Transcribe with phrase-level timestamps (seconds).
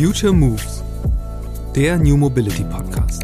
[0.00, 0.82] Future Moves,
[1.76, 3.22] der New Mobility Podcast.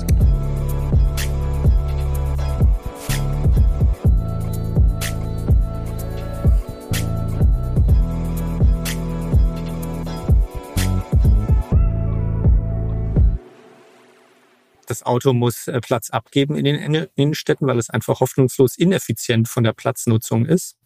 [14.87, 19.65] Das Auto muss äh, Platz abgeben in den Innenstädten, weil es einfach hoffnungslos ineffizient von
[19.65, 20.77] der Platznutzung ist.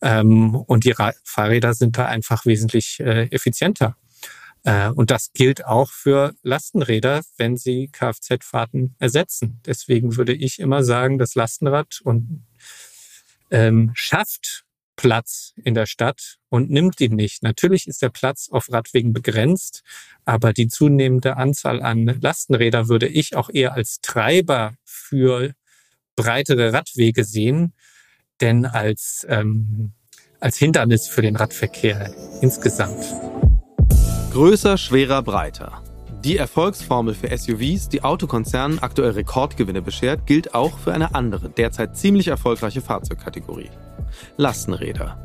[0.00, 0.94] Ähm, und die
[1.24, 3.98] Fahrräder sind da einfach wesentlich äh, effizienter.
[4.64, 9.60] Äh, und das gilt auch für Lastenräder, wenn sie Kfz-Fahrten ersetzen.
[9.66, 12.46] Deswegen würde ich immer sagen, das Lastenrad und
[13.50, 14.64] ähm, schafft
[14.96, 17.42] Platz in der Stadt und nimmt ihn nicht.
[17.42, 19.82] Natürlich ist der Platz auf Radwegen begrenzt,
[20.26, 25.54] aber die zunehmende Anzahl an Lastenräder würde ich auch eher als Treiber für
[26.16, 27.72] breitere Radwege sehen,
[28.42, 29.92] denn als, ähm,
[30.38, 33.06] als Hindernis für den Radverkehr insgesamt.
[34.32, 35.82] Größer, schwerer, breiter.
[36.22, 41.96] Die Erfolgsformel für SUVs, die Autokonzernen aktuell Rekordgewinne beschert, gilt auch für eine andere, derzeit
[41.96, 43.70] ziemlich erfolgreiche Fahrzeugkategorie.
[44.36, 45.18] Lastenräder.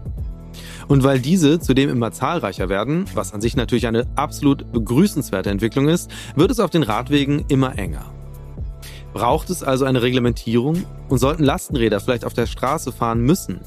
[0.88, 5.88] Und weil diese zudem immer zahlreicher werden, was an sich natürlich eine absolut begrüßenswerte Entwicklung
[5.88, 8.12] ist, wird es auf den Radwegen immer enger.
[9.14, 13.60] Braucht es also eine Reglementierung und sollten Lastenräder vielleicht auf der Straße fahren müssen,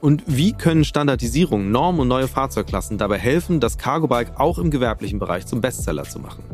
[0.00, 4.70] und wie können Standardisierung, Normen und neue Fahrzeugklassen dabei helfen, das Cargo Bike auch im
[4.70, 6.44] gewerblichen Bereich zum Bestseller zu machen?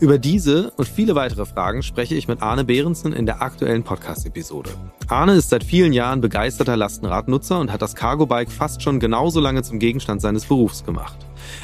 [0.00, 4.70] Über diese und viele weitere Fragen spreche ich mit Arne Behrensen in der aktuellen Podcast-Episode.
[5.08, 9.40] Arne ist seit vielen Jahren begeisterter Lastenradnutzer und hat das Cargo Bike fast schon genauso
[9.40, 11.16] lange zum Gegenstand seines Berufs gemacht.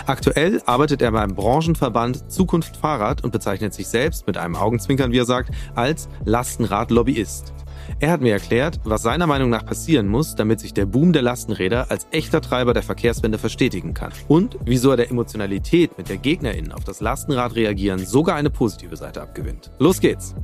[0.07, 5.19] Aktuell arbeitet er beim Branchenverband Zukunft Fahrrad und bezeichnet sich selbst mit einem Augenzwinkern, wie
[5.19, 7.53] er sagt, als Lastenrad-Lobbyist.
[8.01, 11.23] Er hat mir erklärt, was seiner Meinung nach passieren muss, damit sich der Boom der
[11.23, 14.13] Lastenräder als echter Treiber der Verkehrswende verstetigen kann.
[14.29, 18.97] Und wieso er der Emotionalität mit der GegnerInnen auf das Lastenrad reagieren sogar eine positive
[18.97, 19.73] Seite abgewinnt.
[19.81, 20.37] Los geht's!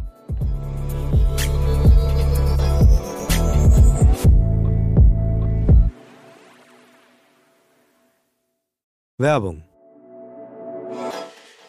[9.16, 9.62] Werbung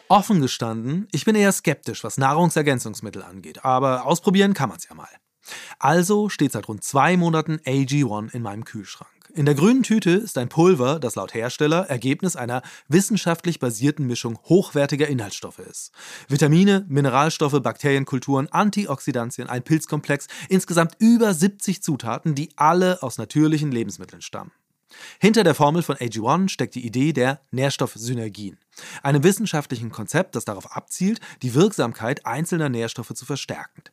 [0.07, 5.07] Offen gestanden, ich bin eher skeptisch, was Nahrungsergänzungsmittel angeht, aber ausprobieren kann man's ja mal.
[5.79, 9.09] Also steht seit rund zwei Monaten AG1 in meinem Kühlschrank.
[9.35, 14.39] In der grünen Tüte ist ein Pulver, das laut Hersteller Ergebnis einer wissenschaftlich basierten Mischung
[14.45, 15.91] hochwertiger Inhaltsstoffe ist.
[16.29, 24.22] Vitamine, Mineralstoffe, Bakterienkulturen, Antioxidantien, ein Pilzkomplex, insgesamt über 70 Zutaten, die alle aus natürlichen Lebensmitteln
[24.22, 24.53] stammen.
[25.19, 28.57] Hinter der Formel von AG1 steckt die Idee der Nährstoffsynergien,
[29.03, 33.83] einem wissenschaftlichen Konzept, das darauf abzielt, die Wirksamkeit einzelner Nährstoffe zu verstärken.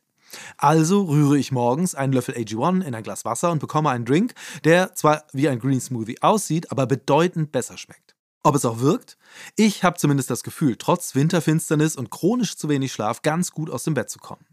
[0.57, 4.33] Also rühre ich morgens einen Löffel AG1 in ein Glas Wasser und bekomme einen Drink,
[4.63, 8.15] der zwar wie ein Green Smoothie aussieht, aber bedeutend besser schmeckt.
[8.43, 9.17] Ob es auch wirkt?
[9.55, 13.85] Ich habe zumindest das Gefühl, trotz Winterfinsternis und chronisch zu wenig Schlaf ganz gut aus
[13.85, 14.45] dem Bett zu kommen.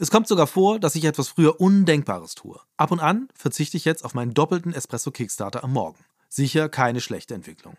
[0.00, 2.58] Es kommt sogar vor, dass ich etwas früher Undenkbares tue.
[2.76, 5.98] Ab und an verzichte ich jetzt auf meinen doppelten Espresso Kickstarter am Morgen.
[6.28, 7.76] Sicher keine schlechte Entwicklung.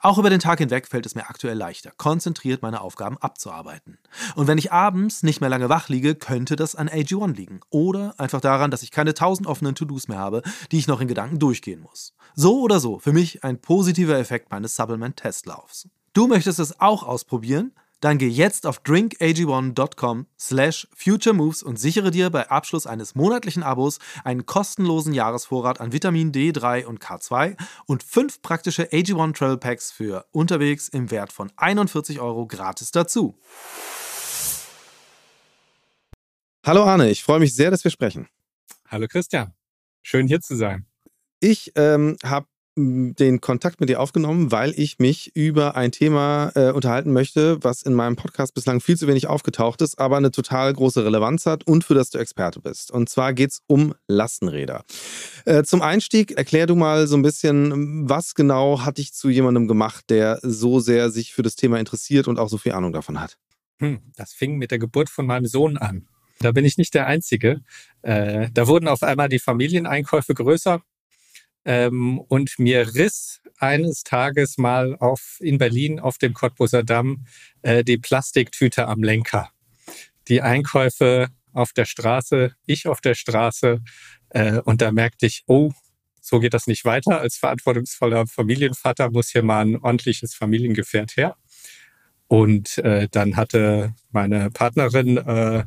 [0.00, 3.98] Auch über den Tag hinweg fällt es mir aktuell leichter, konzentriert meine Aufgaben abzuarbeiten.
[4.34, 7.60] Und wenn ich abends nicht mehr lange wach liege, könnte das an AG1 liegen.
[7.70, 11.08] Oder einfach daran, dass ich keine tausend offenen To-Dos mehr habe, die ich noch in
[11.08, 12.14] Gedanken durchgehen muss.
[12.34, 15.88] So oder so, für mich ein positiver Effekt meines Supplement-Testlaufs.
[16.12, 17.72] Du möchtest es auch ausprobieren?
[18.02, 24.00] Dann geh jetzt auf drinkag1.com slash futuremoves und sichere dir bei Abschluss eines monatlichen Abos
[24.24, 30.26] einen kostenlosen Jahresvorrat an Vitamin D3 und K2 und fünf praktische AG1 Travel Packs für
[30.32, 33.38] unterwegs im Wert von 41 Euro gratis dazu.
[36.66, 38.26] Hallo Arne, ich freue mich sehr, dass wir sprechen.
[38.88, 39.54] Hallo Christian,
[40.02, 40.86] schön hier zu sein.
[41.38, 46.70] Ich ähm, habe den Kontakt mit dir aufgenommen, weil ich mich über ein Thema äh,
[46.70, 50.72] unterhalten möchte, was in meinem Podcast bislang viel zu wenig aufgetaucht ist, aber eine total
[50.72, 52.90] große Relevanz hat und für das du Experte bist.
[52.90, 54.84] Und zwar geht es um Lastenräder.
[55.44, 59.68] Äh, zum Einstieg erklär du mal so ein bisschen, was genau hat dich zu jemandem
[59.68, 63.20] gemacht, der so sehr sich für das Thema interessiert und auch so viel Ahnung davon
[63.20, 63.36] hat?
[63.80, 66.08] Hm, das fing mit der Geburt von meinem Sohn an.
[66.38, 67.60] Da bin ich nicht der Einzige.
[68.00, 70.82] Äh, da wurden auf einmal die Familieneinkäufe größer
[71.64, 77.26] ähm, und mir riss eines Tages mal auf, in Berlin auf dem Cottbuser Damm
[77.62, 79.50] äh, die Plastiktüte am Lenker.
[80.28, 83.80] Die Einkäufe auf der Straße, ich auf der Straße.
[84.30, 85.72] Äh, und da merkte ich, oh,
[86.20, 87.20] so geht das nicht weiter.
[87.20, 91.36] Als verantwortungsvoller Familienvater muss hier mal ein ordentliches Familiengefährt her.
[92.28, 95.64] Und äh, dann hatte meine Partnerin äh,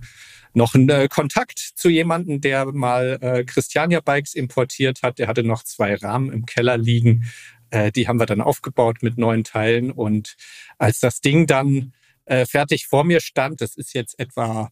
[0.55, 5.19] noch einen äh, Kontakt zu jemandem, der mal äh, Christiania Bikes importiert hat.
[5.19, 7.25] Der hatte noch zwei Rahmen im Keller liegen.
[7.69, 9.91] Äh, die haben wir dann aufgebaut mit neuen Teilen.
[9.91, 10.35] Und
[10.77, 11.93] als das Ding dann
[12.25, 14.69] äh, fertig vor mir stand, das ist jetzt etwa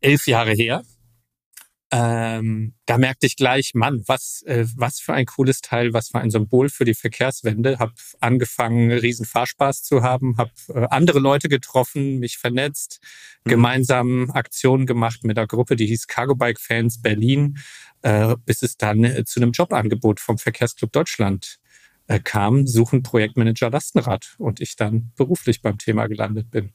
[0.00, 0.82] elf Jahre her,
[1.90, 6.18] ähm, da merkte ich gleich, Mann, was, äh, was für ein cooles Teil, was für
[6.18, 7.78] ein Symbol für die Verkehrswende.
[7.78, 13.00] Hab angefangen, riesen Fahrspaß zu haben, hab äh, andere Leute getroffen, mich vernetzt,
[13.44, 13.50] mhm.
[13.50, 17.58] gemeinsam Aktionen gemacht mit einer Gruppe, die hieß Cargo Bike Fans Berlin,
[18.02, 21.58] äh, bis es dann äh, zu einem Jobangebot vom Verkehrsclub Deutschland
[22.06, 26.72] äh, kam, suchen Projektmanager Lastenrad und ich dann beruflich beim Thema gelandet bin.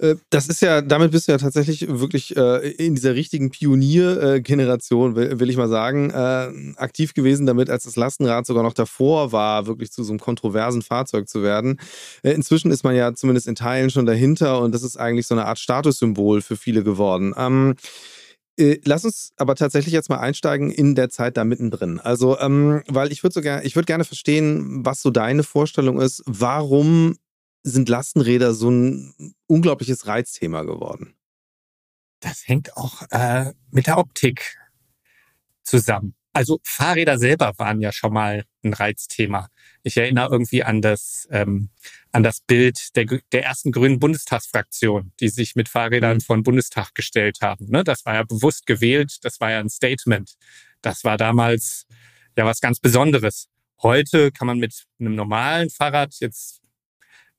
[0.00, 5.14] Äh, das ist ja, damit bist du ja tatsächlich wirklich äh, in dieser richtigen Pioniergeneration,
[5.14, 9.66] will, ich mal sagen, äh, aktiv gewesen damit, als das Lastenrad sogar noch davor war,
[9.66, 11.78] wirklich zu so einem kontroversen Fahrzeug zu werden.
[12.22, 15.46] Inzwischen ist man ja zumindest in Teilen schon dahinter und das ist eigentlich so eine
[15.46, 17.34] Art Statussymbol für viele geworden.
[17.36, 17.74] Ähm,
[18.58, 22.00] äh, Lass uns aber tatsächlich jetzt mal einsteigen in der Zeit da mittendrin.
[22.00, 26.00] Also, ähm, weil ich würde so gerne, ich würde gerne verstehen, was so deine Vorstellung
[26.00, 26.22] ist.
[26.26, 27.16] Warum
[27.62, 31.14] sind Lastenräder so ein unglaubliches Reizthema geworden?
[32.20, 34.58] Das hängt auch äh, mit der Optik
[35.62, 36.14] zusammen.
[36.32, 39.48] Also Fahrräder selber waren ja schon mal ein Reizthema.
[39.82, 41.70] Ich erinnere irgendwie an das ähm,
[42.12, 46.20] an das Bild der, der ersten grünen Bundestagsfraktion, die sich mit Fahrrädern mhm.
[46.20, 47.66] vor den Bundestag gestellt haben.
[47.66, 47.82] Ne?
[47.82, 50.34] Das war ja bewusst gewählt, das war ja ein Statement.
[50.82, 51.86] Das war damals
[52.36, 53.48] ja was ganz Besonderes.
[53.82, 56.60] Heute kann man mit einem normalen Fahrrad jetzt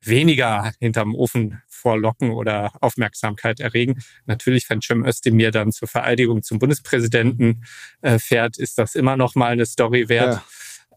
[0.02, 4.02] weniger hinterm Ofen vorlocken oder Aufmerksamkeit erregen.
[4.26, 7.66] Natürlich, wenn Cem Özdemir dann zur Vereidigung zum Bundespräsidenten
[8.02, 10.42] äh, fährt, ist das immer noch mal eine Story wert.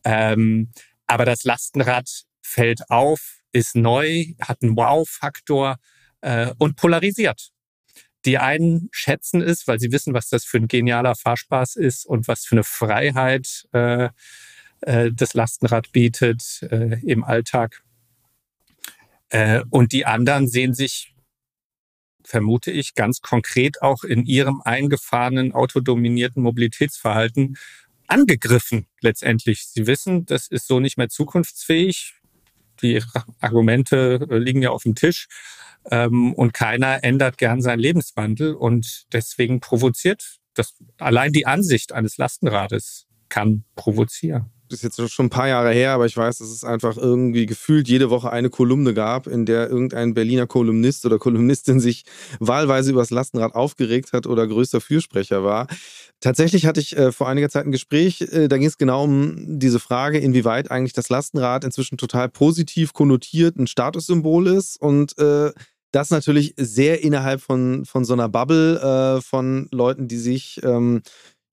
[0.05, 0.33] Ja.
[0.33, 0.71] Ähm,
[1.07, 5.77] aber das Lastenrad fällt auf, ist neu, hat einen Wow-Faktor
[6.21, 7.51] äh, und polarisiert.
[8.25, 12.27] Die einen schätzen es, weil sie wissen, was das für ein genialer Fahrspaß ist und
[12.27, 14.09] was für eine Freiheit äh,
[14.81, 17.83] äh, das Lastenrad bietet äh, im Alltag.
[19.35, 21.13] Äh, und die anderen sehen sich,
[22.23, 27.57] vermute ich, ganz konkret auch in ihrem eingefahrenen, autodominierten Mobilitätsverhalten
[28.07, 29.67] angegriffen letztendlich.
[29.67, 32.15] Sie wissen, das ist so nicht mehr zukunftsfähig.
[32.81, 33.03] Die
[33.41, 35.27] Argumente äh, liegen ja auf dem Tisch.
[35.91, 38.55] Ähm, und keiner ändert gern seinen Lebenswandel.
[38.55, 45.31] Und deswegen provoziert das allein die Ansicht eines Lastenrades kann provozieren ist jetzt schon ein
[45.31, 48.95] paar Jahre her, aber ich weiß, dass es einfach irgendwie gefühlt jede Woche eine Kolumne
[48.95, 52.05] gab, in der irgendein Berliner Kolumnist oder Kolumnistin sich
[52.41, 55.67] wahlweise über das Lastenrad aufgeregt hat oder größter Fürsprecher war.
[56.21, 59.59] Tatsächlich hatte ich äh, vor einiger Zeit ein Gespräch, äh, da ging es genau um
[59.59, 65.53] diese Frage, inwieweit eigentlich das Lastenrad inzwischen total positiv konnotiert ein Statussymbol ist und äh,
[65.95, 71.03] das natürlich sehr innerhalb von, von so einer Bubble äh, von Leuten, die sich ähm,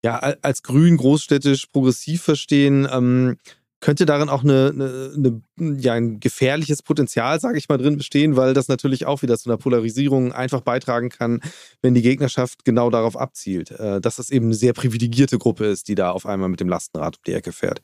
[0.04, 3.38] ja, als grün, großstädtisch, progressiv verstehen, ähm,
[3.82, 8.36] könnte darin auch eine, eine, eine, ja, ein gefährliches Potenzial, sage ich mal, drin bestehen,
[8.36, 11.42] weil das natürlich auch wieder zu einer Polarisierung einfach beitragen kann,
[11.82, 15.88] wenn die Gegnerschaft genau darauf abzielt, äh, dass das eben eine sehr privilegierte Gruppe ist,
[15.88, 17.82] die da auf einmal mit dem Lastenrad um die Ecke fährt.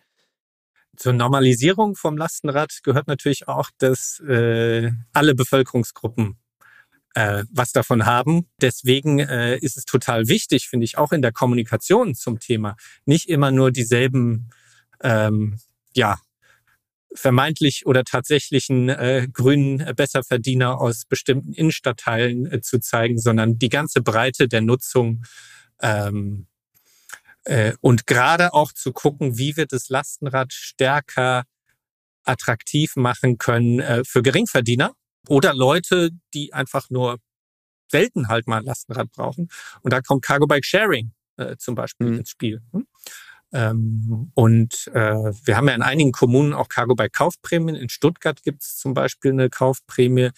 [0.96, 6.38] Zur Normalisierung vom Lastenrad gehört natürlich auch, dass äh, alle Bevölkerungsgruppen
[7.18, 8.46] äh, was davon haben.
[8.62, 12.75] Deswegen äh, ist es total wichtig, finde ich, auch in der Kommunikation zum Thema,
[13.06, 14.50] nicht immer nur dieselben,
[15.02, 15.60] ähm,
[15.96, 16.19] ja,
[17.16, 24.04] vermeintlich oder tatsächlichen äh, grünen Besserverdiener aus bestimmten Innenstadtteilen äh, zu zeigen, sondern die ganze
[24.04, 25.24] Breite der Nutzung
[25.81, 26.45] ähm,
[27.45, 31.45] äh, und gerade auch zu gucken, wie wir das Lastenrad stärker
[32.24, 34.94] attraktiv machen können äh, für Geringverdiener,
[35.28, 37.19] oder Leute, die einfach nur
[37.90, 39.50] selten halt mal ein Lastenrad brauchen.
[39.81, 42.19] Und da kommt Cargo Bike Sharing äh, zum Beispiel mhm.
[42.19, 42.62] ins Spiel.
[42.71, 42.88] Hm?
[43.54, 47.76] Ähm, und äh, wir haben ja in einigen Kommunen auch Cargo Bike Kaufprämien.
[47.76, 50.31] In Stuttgart gibt es zum Beispiel eine Kaufprämie,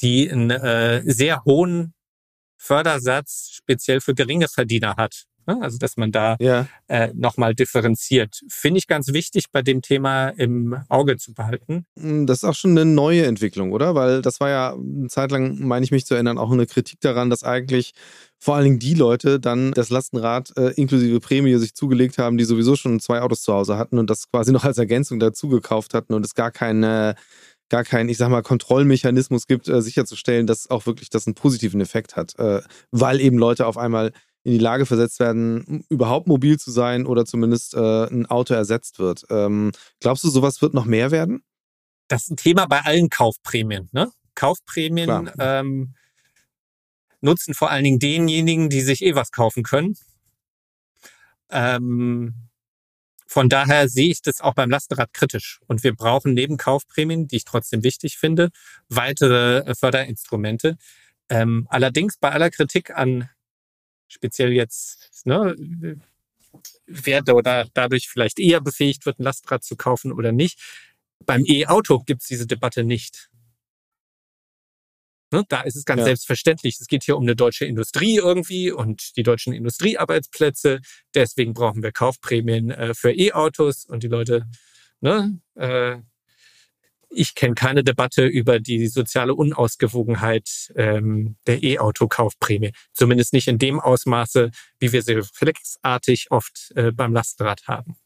[0.00, 1.94] die einen äh, sehr hohen
[2.56, 5.24] Fördersatz speziell für geringe Verdiener hat.
[5.46, 5.58] Ne?
[5.60, 6.66] Also dass man da ja.
[6.88, 8.42] äh, nochmal differenziert.
[8.48, 11.86] Finde ich ganz wichtig bei dem Thema im Auge zu behalten.
[11.98, 13.94] Hm, das ist auch schon eine neue Entwicklung, oder?
[13.94, 17.00] Weil das war ja eine Zeit lang, meine ich mich zu erinnern, auch eine Kritik
[17.00, 17.92] daran, dass eigentlich
[18.38, 22.44] vor allen Dingen die Leute dann das Lastenrad äh, inklusive Prämie sich zugelegt haben, die
[22.44, 25.94] sowieso schon zwei Autos zu Hause hatten und das quasi noch als Ergänzung dazu gekauft
[25.94, 27.14] hatten und es gar keine
[27.70, 31.80] gar keinen, ich sag mal, Kontrollmechanismus gibt, äh, sicherzustellen, dass auch wirklich das einen positiven
[31.80, 32.60] Effekt hat, äh,
[32.90, 34.12] weil eben Leute auf einmal
[34.44, 38.98] in die Lage versetzt werden, überhaupt mobil zu sein oder zumindest äh, ein Auto ersetzt
[38.98, 39.24] wird.
[39.30, 41.42] Ähm, glaubst du, sowas wird noch mehr werden?
[42.08, 43.88] Das ist ein Thema bei allen Kaufprämien.
[43.92, 44.12] Ne?
[44.34, 45.94] Kaufprämien ähm,
[47.22, 49.96] nutzen vor allen Dingen denjenigen, die sich eh was kaufen können.
[51.50, 52.34] Ähm,
[53.26, 55.60] von daher sehe ich das auch beim Lastenrad kritisch.
[55.66, 58.50] Und wir brauchen neben Kaufprämien, die ich trotzdem wichtig finde,
[58.90, 60.76] weitere äh, Förderinstrumente.
[61.30, 63.30] Ähm, allerdings bei aller Kritik an
[64.14, 65.54] speziell jetzt, ne,
[66.86, 70.60] wer da dadurch vielleicht eher befähigt wird, ein Lastrad zu kaufen oder nicht.
[71.26, 73.30] Beim E-Auto gibt es diese Debatte nicht.
[75.32, 76.04] Ne, da ist es ganz ja.
[76.06, 76.78] selbstverständlich.
[76.80, 80.80] Es geht hier um eine deutsche Industrie irgendwie und die deutschen Industriearbeitsplätze.
[81.14, 84.46] Deswegen brauchen wir Kaufprämien äh, für E-Autos und die Leute,
[85.00, 85.98] ne, äh,
[87.14, 92.72] ich kenne keine Debatte über die soziale Unausgewogenheit ähm, der E-Auto-Kaufprämie.
[92.92, 97.96] Zumindest nicht in dem Ausmaße, wie wir sie reflexartig oft äh, beim Lastenrad haben.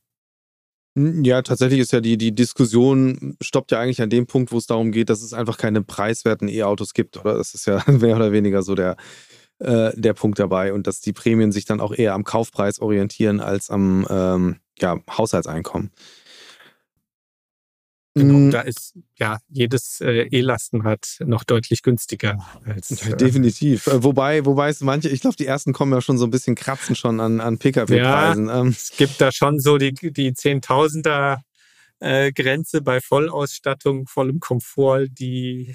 [0.97, 4.59] Hm, ja, tatsächlich ist ja die, die Diskussion stoppt ja eigentlich an dem Punkt, wo
[4.59, 7.35] es darum geht, dass es einfach keine preiswerten E-Autos gibt, oder?
[7.35, 8.97] Das ist ja mehr oder weniger so der,
[9.59, 13.41] äh, der Punkt dabei und dass die Prämien sich dann auch eher am Kaufpreis orientieren
[13.41, 15.91] als am ähm, ja, Haushaltseinkommen.
[18.19, 18.51] Genau, mhm.
[18.51, 22.91] da ist ja jedes äh, E-Lastenrad noch deutlich günstiger als.
[23.07, 23.87] Äh, Definitiv.
[23.87, 26.55] Äh, wobei, wobei es manche, ich glaube, die ersten kommen ja schon so ein bisschen
[26.55, 28.47] kratzen schon an, an Pkw-Preisen.
[28.49, 28.69] Ja, ähm.
[28.69, 31.43] Es gibt da schon so die, die Zehntausender
[32.01, 35.75] äh, Grenze bei Vollausstattung, vollem Komfort, die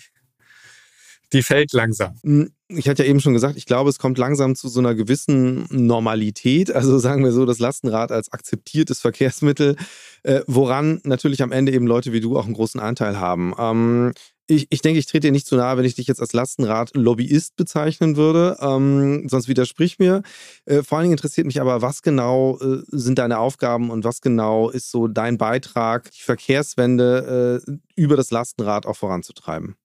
[1.34, 2.16] die fällt langsam.
[2.24, 4.96] Hm, ich hatte ja eben schon gesagt, ich glaube, es kommt langsam zu so einer
[4.96, 6.72] gewissen Normalität.
[6.72, 9.76] Also sagen wir so, das Lastenrad als akzeptiertes Verkehrsmittel,
[10.24, 13.54] äh, woran natürlich am Ende eben Leute wie du auch einen großen Anteil haben.
[13.58, 14.14] Ähm,
[14.48, 17.56] ich, ich denke, ich trete dir nicht zu nahe, wenn ich dich jetzt als Lastenrad-Lobbyist
[17.56, 18.58] bezeichnen würde.
[18.60, 20.22] Ähm, sonst widersprich mir.
[20.66, 24.22] Äh, vor allen Dingen interessiert mich aber, was genau äh, sind deine Aufgaben und was
[24.22, 29.78] genau ist so dein Beitrag, die Verkehrswende äh, über das Lastenrad auch voranzutreiben?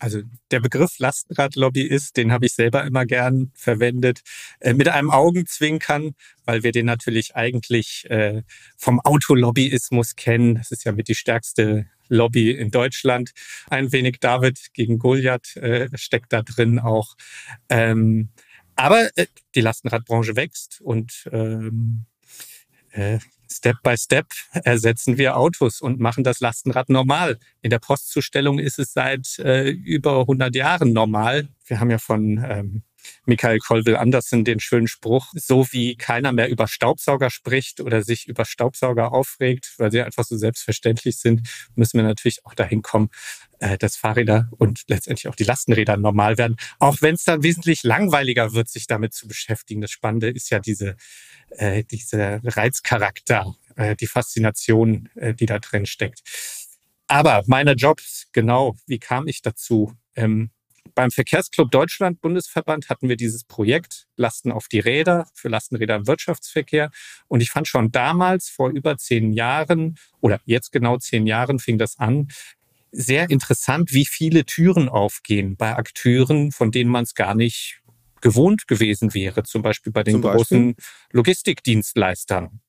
[0.00, 4.22] Also der Begriff Lastenradlobbyist, den habe ich selber immer gern verwendet,
[4.60, 6.14] äh, mit einem Augenzwinkern,
[6.44, 8.42] weil wir den natürlich eigentlich äh,
[8.76, 10.56] vom Autolobbyismus kennen.
[10.56, 13.32] Das ist ja mit die stärkste Lobby in Deutschland.
[13.68, 17.16] Ein wenig David gegen Goliath äh, steckt da drin auch.
[17.68, 18.30] Ähm,
[18.74, 22.06] aber äh, die Lastenradbranche wächst und ähm,
[22.90, 23.18] äh,
[23.50, 27.38] Step by Step ersetzen wir Autos und machen das Lastenrad normal.
[27.62, 31.48] In der Postzustellung ist es seit äh, über 100 Jahren normal.
[31.66, 32.82] Wir haben ja von ähm,
[33.24, 38.28] Michael Colville Anderson den schönen Spruch, so wie keiner mehr über Staubsauger spricht oder sich
[38.28, 43.10] über Staubsauger aufregt, weil sie einfach so selbstverständlich sind, müssen wir natürlich auch dahin kommen,
[43.60, 46.56] äh, dass Fahrräder und letztendlich auch die Lastenräder normal werden.
[46.78, 49.80] Auch wenn es dann wesentlich langweiliger wird, sich damit zu beschäftigen.
[49.80, 50.96] Das Spannende ist ja diese
[51.50, 56.20] äh, dieser Reizcharakter, äh, die Faszination, äh, die da drin steckt.
[57.06, 59.94] Aber meine Jobs, genau, wie kam ich dazu?
[60.14, 60.50] Ähm,
[60.94, 66.06] beim Verkehrsclub Deutschland Bundesverband hatten wir dieses Projekt Lasten auf die Räder für Lastenräder im
[66.06, 66.90] Wirtschaftsverkehr.
[67.28, 71.78] Und ich fand schon damals, vor über zehn Jahren, oder jetzt genau zehn Jahren fing
[71.78, 72.28] das an,
[72.92, 77.80] sehr interessant, wie viele Türen aufgehen bei Akteuren, von denen man es gar nicht
[78.20, 80.84] gewohnt gewesen wäre, zum Beispiel bei den zum großen Beispiel?
[81.12, 82.60] Logistikdienstleistern.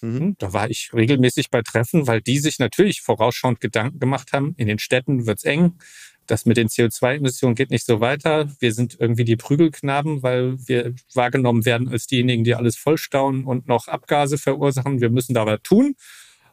[0.00, 0.18] Mhm.
[0.18, 4.54] Hm, da war ich regelmäßig bei Treffen, weil die sich natürlich vorausschauend Gedanken gemacht haben,
[4.56, 5.78] in den Städten wird's eng,
[6.26, 8.48] das mit den CO2-Emissionen geht nicht so weiter.
[8.60, 13.66] Wir sind irgendwie die Prügelknaben, weil wir wahrgenommen werden als diejenigen, die alles vollstauen und
[13.66, 15.00] noch Abgase verursachen.
[15.00, 15.94] Wir müssen da was tun.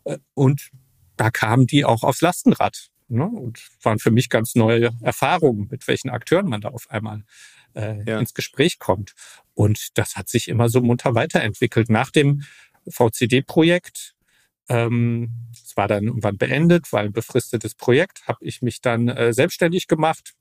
[0.06, 0.72] Äh, und
[1.18, 3.26] da kamen die auch aufs Lastenrad ne?
[3.26, 7.24] und waren für mich ganz neue Erfahrungen, mit welchen Akteuren man da auf einmal
[7.76, 8.20] äh, ja.
[8.20, 9.14] ins Gespräch kommt.
[9.54, 11.90] Und das hat sich immer so munter weiterentwickelt.
[11.90, 12.44] Nach dem
[12.88, 14.16] VCD-Projekt,
[14.70, 19.34] ähm, es war dann irgendwann beendet, war ein befristetes Projekt, habe ich mich dann äh,
[19.34, 20.34] selbstständig gemacht,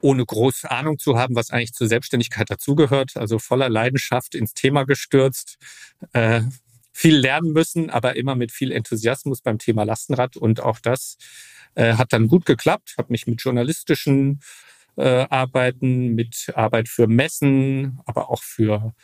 [0.00, 3.16] ohne große Ahnung zu haben, was eigentlich zur Selbstständigkeit dazugehört.
[3.16, 5.58] Also voller Leidenschaft ins Thema gestürzt,
[6.12, 6.42] äh,
[6.92, 10.36] viel lernen müssen, aber immer mit viel Enthusiasmus beim Thema Lastenrad.
[10.36, 11.16] Und auch das
[11.74, 12.94] äh, hat dann gut geklappt.
[12.98, 14.40] Habe mich mit journalistischen
[14.96, 18.94] äh, arbeiten, mit Arbeit für Messen, aber auch für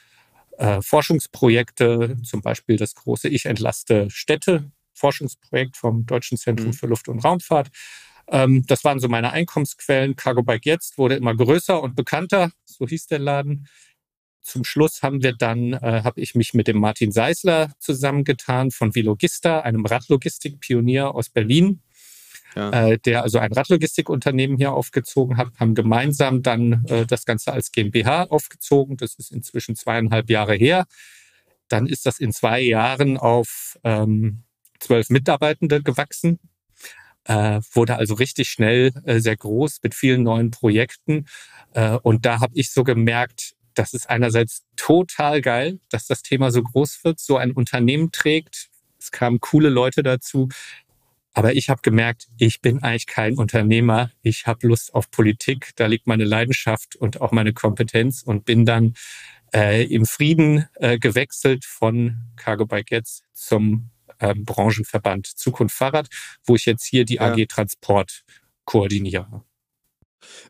[0.58, 6.72] äh, Forschungsprojekte, zum Beispiel das große Ich entlaste Städte Forschungsprojekt vom Deutschen Zentrum mhm.
[6.72, 7.68] für Luft- und Raumfahrt.
[8.30, 10.16] Ähm, das waren so meine Einkommensquellen.
[10.16, 13.68] Cargo Bike jetzt wurde immer größer und bekannter, so hieß der Laden.
[14.48, 18.94] Zum Schluss haben wir dann, äh, habe ich mich mit dem Martin Seisler zusammengetan von
[18.94, 21.82] Vilogista, einem Radlogistikpionier aus Berlin,
[22.56, 22.70] ja.
[22.70, 27.72] äh, der also ein Radlogistikunternehmen hier aufgezogen hat, haben gemeinsam dann äh, das Ganze als
[27.72, 28.96] GmbH aufgezogen.
[28.96, 30.86] Das ist inzwischen zweieinhalb Jahre her.
[31.68, 34.44] Dann ist das in zwei Jahren auf ähm,
[34.80, 36.38] zwölf Mitarbeitende gewachsen.
[37.24, 41.26] Äh, wurde also richtig schnell äh, sehr groß mit vielen neuen Projekten.
[41.74, 46.50] Äh, und da habe ich so gemerkt, das ist einerseits total geil, dass das Thema
[46.50, 48.70] so groß wird, so ein Unternehmen trägt.
[48.98, 50.48] Es kamen coole Leute dazu.
[51.32, 54.10] Aber ich habe gemerkt, ich bin eigentlich kein Unternehmer.
[54.22, 55.70] Ich habe Lust auf Politik.
[55.76, 58.94] Da liegt meine Leidenschaft und auch meine Kompetenz und bin dann
[59.54, 66.08] äh, im Frieden äh, gewechselt von Cargo Bike jetzt zum ähm, Branchenverband Zukunft Fahrrad,
[66.44, 67.32] wo ich jetzt hier die ja.
[67.32, 68.24] AG Transport
[68.64, 69.44] koordiniere.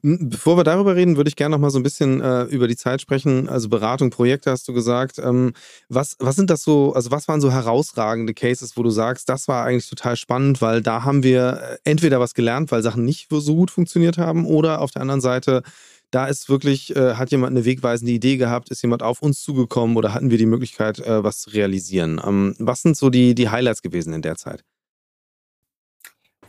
[0.02, 2.76] Bevor wir darüber reden, würde ich gerne noch mal so ein bisschen äh, über die
[2.76, 3.48] Zeit sprechen.
[3.48, 5.18] Also Beratung, Projekte hast du gesagt.
[5.18, 5.52] Ähm,
[5.88, 9.48] was, was sind das so, also was waren so herausragende Cases, wo du sagst, das
[9.48, 13.28] war eigentlich total spannend, weil da haben wir äh, entweder was gelernt, weil Sachen nicht
[13.30, 15.62] so gut funktioniert haben, oder auf der anderen Seite,
[16.10, 19.96] da ist wirklich, äh, hat jemand eine wegweisende Idee gehabt, ist jemand auf uns zugekommen
[19.96, 22.20] oder hatten wir die Möglichkeit, äh, was zu realisieren?
[22.24, 24.64] Ähm, was sind so die, die Highlights gewesen in der Zeit?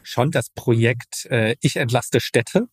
[0.02, 2.68] Schon das Projekt äh, Ich entlaste Städte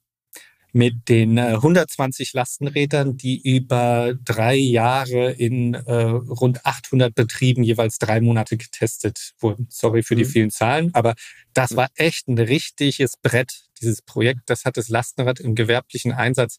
[0.77, 7.99] mit den 120 äh, Lastenrädern, die über drei Jahre in äh, rund 800 Betrieben jeweils
[7.99, 9.69] drei Monate getestet wurden.
[9.71, 10.29] Sorry für die mhm.
[10.29, 11.15] vielen Zahlen, aber
[11.55, 14.41] das war echt ein richtiges Brett, dieses Projekt.
[14.47, 16.59] Das hat das Lastenrad im gewerblichen Einsatz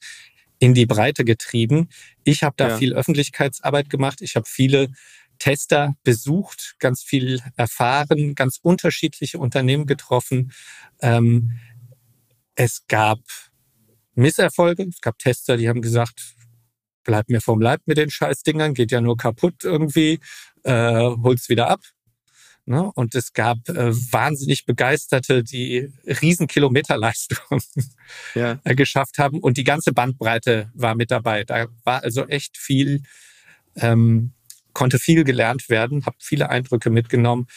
[0.57, 1.89] in die Breite getrieben.
[2.23, 2.77] Ich habe da ja.
[2.77, 4.23] viel Öffentlichkeitsarbeit gemacht.
[4.23, 4.89] Ich habe viele
[5.37, 10.53] Tester besucht, ganz viel erfahren, ganz unterschiedliche Unternehmen getroffen.
[11.01, 11.59] Ähm,
[12.55, 13.19] es gab
[14.17, 14.83] Misserfolge.
[14.89, 16.35] Es gab Tester, die haben gesagt,
[17.03, 20.19] bleib mir vom Leib mit den Scheißdingern, geht ja nur kaputt irgendwie,
[20.63, 21.81] äh, hol's wieder ab.
[22.65, 22.91] Ne?
[22.95, 27.63] Und es gab äh, wahnsinnig Begeisterte, die Riesenkilometerleistungen
[28.35, 28.59] ja.
[28.65, 29.39] Äh, geschafft haben.
[29.39, 31.45] Und die ganze Bandbreite war mit dabei.
[31.45, 33.03] Da war also echt viel,
[33.77, 34.33] ähm,
[34.73, 37.47] konnte viel gelernt werden, habe viele Eindrücke mitgenommen.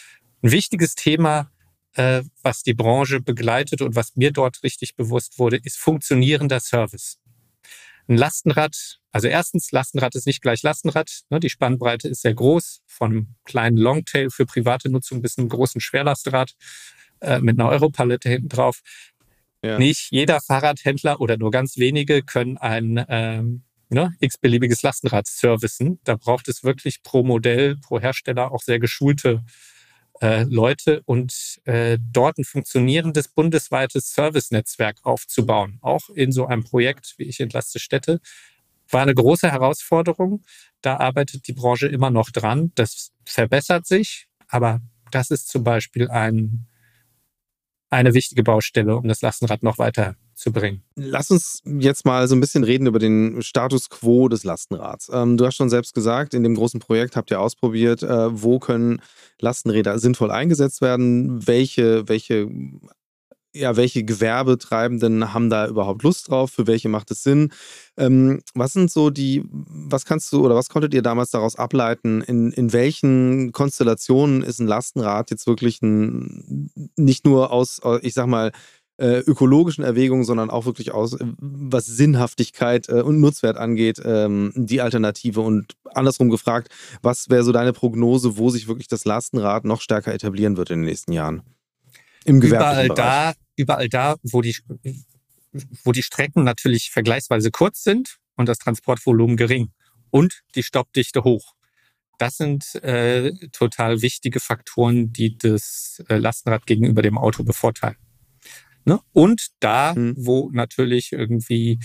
[0.43, 1.51] Ein wichtiges Thema
[1.95, 7.19] äh, was die Branche begleitet und was mir dort richtig bewusst wurde, ist funktionierender Service.
[8.09, 11.23] Ein Lastenrad, also erstens, Lastenrad ist nicht gleich Lastenrad.
[11.31, 15.49] Ne, die Spannbreite ist sehr groß, von einem kleinen Longtail für private Nutzung bis einem
[15.49, 16.55] großen Schwerlastrad
[17.21, 18.81] äh, mit einer Europalette hinten drauf.
[19.63, 19.79] Ja.
[19.79, 26.01] Nicht jeder Fahrradhändler oder nur ganz wenige können ein ähm, ne, x-beliebiges Lastenrad servicen.
[26.05, 29.45] Da braucht es wirklich pro Modell, pro Hersteller auch sehr geschulte
[30.21, 37.15] äh, Leute und äh, dort ein funktionierendes bundesweites Servicenetzwerk aufzubauen, auch in so einem Projekt
[37.17, 38.21] wie ich entlaste Städte,
[38.91, 40.43] war eine große Herausforderung.
[40.83, 42.73] Da arbeitet die Branche immer noch dran.
[42.75, 44.81] Das verbessert sich, aber
[45.11, 46.67] das ist zum Beispiel ein,
[47.89, 50.83] eine wichtige Baustelle, um das Lastenrad noch weiter zu bringen.
[50.97, 55.11] Lass uns jetzt mal so ein bisschen reden über den Status quo des Lastenrads.
[55.13, 58.59] Ähm, du hast schon selbst gesagt, in dem großen Projekt habt ihr ausprobiert, äh, wo
[58.59, 59.03] können
[59.41, 62.49] Lastenräder sinnvoll eingesetzt werden, welche, welche
[63.53, 66.53] ja, welche Gewerbetreibenden haben da überhaupt Lust drauf?
[66.53, 67.51] Für welche macht es Sinn?
[67.97, 72.23] Ähm, was sind so die, was kannst du oder was konntet ihr damals daraus ableiten?
[72.23, 78.27] In, in welchen Konstellationen ist ein Lastenrad jetzt wirklich ein, nicht nur aus, ich sag
[78.27, 78.53] mal,
[79.01, 84.83] äh, ökologischen Erwägungen, sondern auch wirklich aus, was Sinnhaftigkeit äh, und Nutzwert angeht, ähm, die
[84.83, 85.41] Alternative.
[85.41, 86.69] Und andersrum gefragt,
[87.01, 90.81] was wäre so deine Prognose, wo sich wirklich das Lastenrad noch stärker etablieren wird in
[90.81, 91.43] den nächsten Jahren?
[92.25, 92.97] Im überall Bereich.
[92.97, 94.55] da, überall da, wo die,
[95.83, 99.71] wo die Strecken natürlich vergleichsweise kurz sind und das Transportvolumen gering
[100.11, 101.55] und die Stoppdichte hoch.
[102.19, 107.97] Das sind äh, total wichtige Faktoren, die das äh, Lastenrad gegenüber dem Auto bevorteilen.
[108.85, 109.01] Ne?
[109.13, 110.15] Und da, mhm.
[110.17, 111.79] wo natürlich irgendwie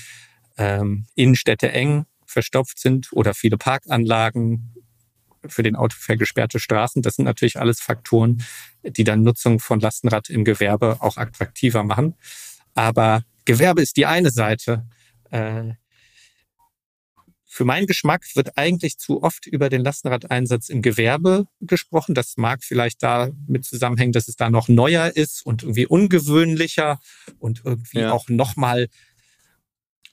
[0.58, 4.76] ähm, Innenstädte eng verstopft sind oder viele Parkanlagen,
[5.50, 8.44] für den Autoverkehr gesperrte Straßen, das sind natürlich alles Faktoren,
[8.84, 12.16] die dann Nutzung von Lastenrad im Gewerbe auch attraktiver machen.
[12.74, 14.88] Aber Gewerbe ist die eine Seite.
[15.32, 15.74] Äh,
[17.56, 22.14] für meinen Geschmack wird eigentlich zu oft über den Lastenradeinsatz im Gewerbe gesprochen.
[22.14, 27.00] Das mag vielleicht damit zusammenhängen, dass es da noch neuer ist und irgendwie ungewöhnlicher
[27.40, 28.12] und irgendwie ja.
[28.12, 28.90] auch nochmal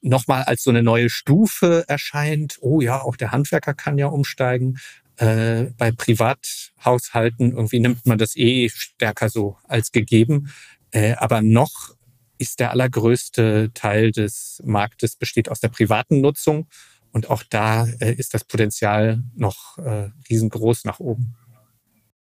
[0.03, 2.59] noch mal als so eine neue Stufe erscheint.
[2.61, 4.79] Oh ja, auch der Handwerker kann ja umsteigen.
[5.17, 10.53] Äh, bei Privathaushalten irgendwie nimmt man das eh stärker so als gegeben.
[10.93, 11.97] Äh, aber noch
[12.39, 16.69] ist der allergrößte Teil des Marktes besteht aus der privaten Nutzung.
[17.13, 21.37] Und auch da äh, ist das Potenzial noch äh, riesengroß nach oben.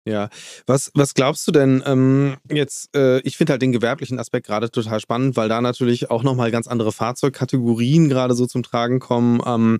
[0.06, 0.28] Ja,
[0.66, 4.70] was, was glaubst du denn ähm, jetzt, äh, ich finde halt den gewerblichen Aspekt gerade
[4.70, 9.42] total spannend, weil da natürlich auch nochmal ganz andere Fahrzeugkategorien gerade so zum Tragen kommen.
[9.46, 9.80] Ähm,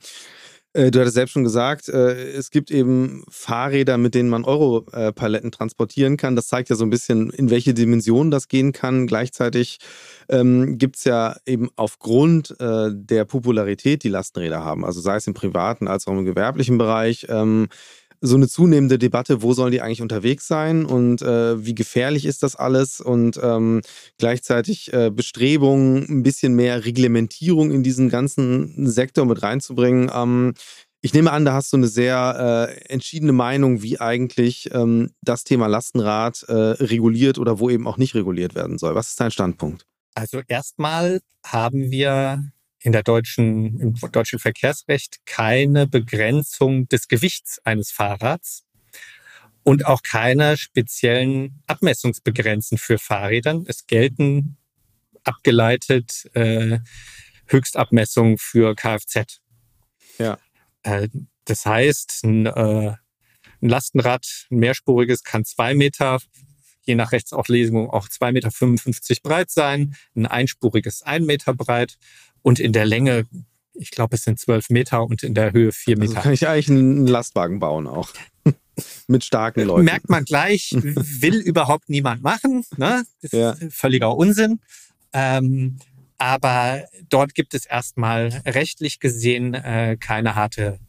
[0.74, 5.52] Äh, du hattest selbst schon gesagt, äh, es gibt eben Fahrräder, mit denen man Europaletten
[5.52, 6.36] transportieren kann.
[6.36, 9.06] Das zeigt ja so ein bisschen, in welche Dimension das gehen kann.
[9.08, 9.78] Gleichzeitig
[10.30, 15.28] ähm, gibt es ja eben aufgrund äh, der Popularität, die Lastenräder haben, also sei es
[15.28, 17.68] im privaten als auch im gewerblichen Bereich, ähm,
[18.26, 22.42] so eine zunehmende Debatte, wo sollen die eigentlich unterwegs sein und äh, wie gefährlich ist
[22.42, 23.82] das alles und ähm,
[24.18, 30.10] gleichzeitig äh, Bestrebungen, ein bisschen mehr Reglementierung in diesen ganzen Sektor mit reinzubringen.
[30.14, 30.54] Ähm,
[31.02, 35.44] ich nehme an, da hast du eine sehr äh, entschiedene Meinung, wie eigentlich ähm, das
[35.44, 38.96] Thema Lastenrad äh, reguliert oder wo eben auch nicht reguliert werden soll.
[38.96, 39.86] Was ist dein Standpunkt?
[40.16, 42.54] Also erstmal haben wir
[42.84, 48.66] in der deutschen, im deutschen Verkehrsrecht keine Begrenzung des Gewichts eines Fahrrads
[49.64, 53.64] und auch keine speziellen Abmessungsbegrenzen für Fahrrädern.
[53.68, 54.58] Es gelten
[55.24, 56.80] abgeleitet äh,
[57.48, 59.40] Höchstabmessungen für Kfz.
[60.20, 60.38] Ja.
[60.84, 61.08] Äh,
[61.46, 62.96] das heißt, ein, äh,
[63.62, 66.20] ein Lastenrad, ein mehrspuriges, kann zwei Meter
[66.84, 71.98] je nach Rechtsauslegung auch 2,55 Meter breit sein, ein einspuriges ein Meter breit
[72.42, 73.26] und in der Länge,
[73.74, 76.12] ich glaube, es sind 12 Meter und in der Höhe 4 Meter.
[76.18, 78.10] Also kann ich eigentlich einen Lastwagen bauen auch.
[79.08, 79.86] Mit starken Leuten.
[79.86, 82.66] Merkt man gleich, will überhaupt niemand machen.
[82.78, 83.04] Ne?
[83.22, 83.52] Das ja.
[83.52, 84.60] ist völliger Unsinn.
[85.14, 85.78] Ähm,
[86.18, 90.80] aber dort gibt es erstmal rechtlich gesehen äh, keine harte,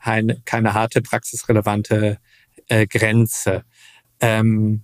[0.00, 2.18] keine, keine harte praxisrelevante
[2.68, 3.64] äh, Grenze.
[4.20, 4.82] Ähm,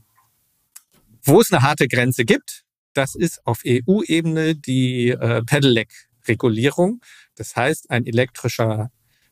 [1.28, 2.64] wo es eine harte Grenze gibt,
[2.94, 7.00] das ist auf EU-Ebene die äh, Pedelec-Regulierung.
[7.36, 8.90] Das heißt, ein elektrischer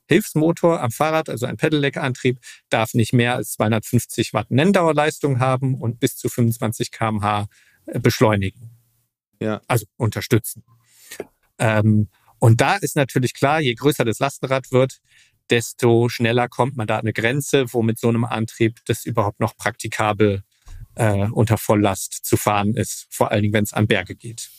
[0.09, 5.99] Hilfsmotor am Fahrrad, also ein Pedelec-Antrieb, darf nicht mehr als 250 Watt Nenndauerleistung haben und
[5.99, 7.49] bis zu 25 kmh
[7.87, 8.71] äh, beschleunigen.
[9.41, 9.61] Ja.
[9.67, 10.63] Also unterstützen.
[11.59, 15.01] Ähm, und da ist natürlich klar, je größer das Lastenrad wird,
[15.51, 19.41] desto schneller kommt man da an eine Grenze, wo mit so einem Antrieb das überhaupt
[19.41, 20.43] noch praktikabel
[20.97, 24.51] äh, unter Volllast zu fahren ist, vor allen Dingen, wenn es an Berge geht.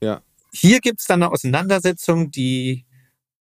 [0.00, 0.22] Ja.
[0.52, 2.86] Hier gibt es dann eine Auseinandersetzung, die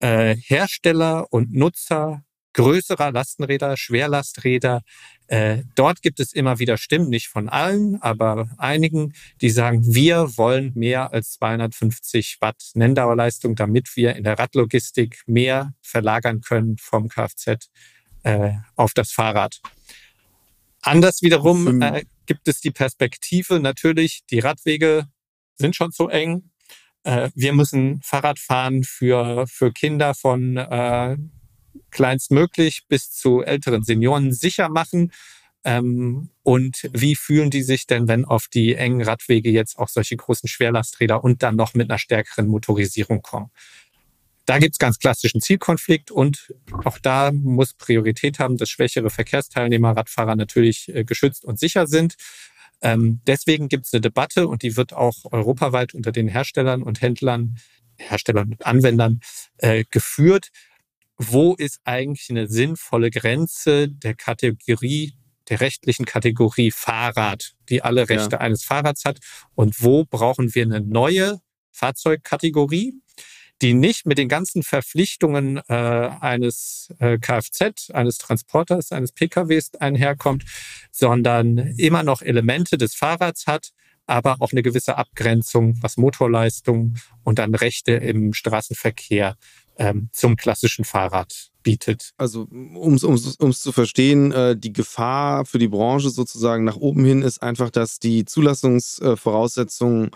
[0.00, 4.82] äh, Hersteller und Nutzer größerer Lastenräder, Schwerlasträder,
[5.26, 10.36] äh, dort gibt es immer wieder Stimmen, nicht von allen, aber einigen, die sagen, wir
[10.36, 17.08] wollen mehr als 250 Watt Nenndauerleistung, damit wir in der Radlogistik mehr verlagern können vom
[17.08, 17.68] Kfz
[18.22, 19.60] äh, auf das Fahrrad.
[20.82, 25.08] Anders wiederum äh, gibt es die Perspektive, natürlich, die Radwege
[25.56, 26.50] sind schon zu eng.
[27.04, 31.16] Äh, wir müssen Fahrradfahren für, für Kinder von äh,
[31.90, 35.12] kleinstmöglich bis zu älteren Senioren sicher machen.
[35.64, 40.16] Ähm, und wie fühlen die sich denn, wenn auf die engen Radwege jetzt auch solche
[40.16, 43.50] großen Schwerlasträder und dann noch mit einer stärkeren Motorisierung kommen?
[44.46, 46.52] Da gibt's ganz klassischen Zielkonflikt und
[46.84, 52.14] auch da muss Priorität haben, dass schwächere Verkehrsteilnehmer, Radfahrer natürlich äh, geschützt und sicher sind.
[52.82, 57.56] Ähm, deswegen gibt's eine Debatte und die wird auch europaweit unter den Herstellern und Händlern,
[57.96, 59.20] Herstellern und Anwendern
[59.58, 60.48] äh, geführt.
[61.16, 65.14] Wo ist eigentlich eine sinnvolle Grenze der Kategorie
[65.48, 68.38] der rechtlichen Kategorie Fahrrad, die alle Rechte ja.
[68.38, 69.18] eines Fahrrads hat.
[69.54, 72.94] Und wo brauchen wir eine neue Fahrzeugkategorie,
[73.64, 80.44] die nicht mit den ganzen Verpflichtungen äh, eines äh, Kfz, eines Transporters, eines PKWs einherkommt,
[80.92, 83.70] sondern immer noch Elemente des Fahrrads hat,
[84.06, 89.36] aber auch eine gewisse Abgrenzung, was Motorleistung und dann Rechte im Straßenverkehr
[89.78, 92.10] ähm, zum klassischen Fahrrad bietet.
[92.18, 97.22] Also um es zu verstehen, äh, die Gefahr für die Branche sozusagen nach oben hin
[97.22, 100.10] ist einfach, dass die Zulassungsvoraussetzungen äh,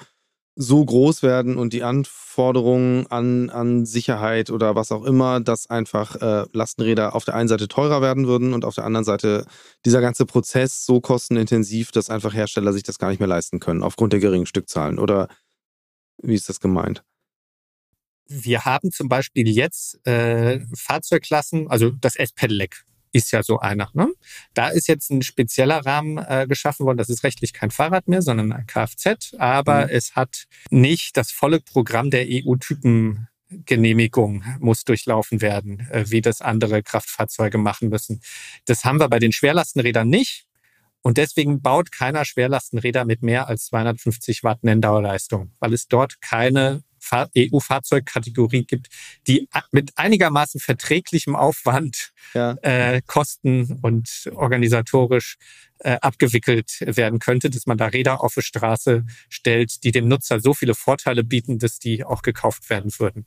[0.61, 6.17] so groß werden und die Anforderungen an, an Sicherheit oder was auch immer, dass einfach
[6.17, 9.47] äh, Lastenräder auf der einen Seite teurer werden würden und auf der anderen Seite
[9.85, 13.85] dieser ganze Prozess so kostenintensiv, dass einfach Hersteller sich das gar nicht mehr leisten können,
[13.85, 14.99] aufgrund der geringen Stückzahlen.
[14.99, 15.29] Oder
[16.21, 17.05] wie ist das gemeint?
[18.27, 22.85] Wir haben zum Beispiel jetzt äh, Fahrzeugklassen, also das S-Pedelec
[23.19, 23.91] ist ja so einer.
[23.93, 24.09] Ne?
[24.55, 26.97] Da ist jetzt ein spezieller Rahmen äh, geschaffen worden.
[26.99, 29.35] Das ist rechtlich kein Fahrrad mehr, sondern ein Kfz.
[29.39, 29.93] Aber mhm.
[29.93, 36.83] es hat nicht das volle Programm der EU-Typengenehmigung muss durchlaufen werden, äh, wie das andere
[36.83, 38.21] Kraftfahrzeuge machen müssen.
[38.65, 40.45] Das haben wir bei den Schwerlastenrädern nicht.
[41.03, 46.83] Und deswegen baut keiner Schwerlastenräder mit mehr als 250 Watt Nenndauerleistung, weil es dort keine
[47.37, 48.89] EU-Fahrzeugkategorie gibt,
[49.27, 52.57] die mit einigermaßen verträglichem Aufwand ja.
[52.63, 55.37] äh, kosten und organisatorisch
[55.79, 60.41] äh, abgewickelt werden könnte, dass man da Räder auf die Straße stellt, die dem Nutzer
[60.41, 63.27] so viele Vorteile bieten, dass die auch gekauft werden würden.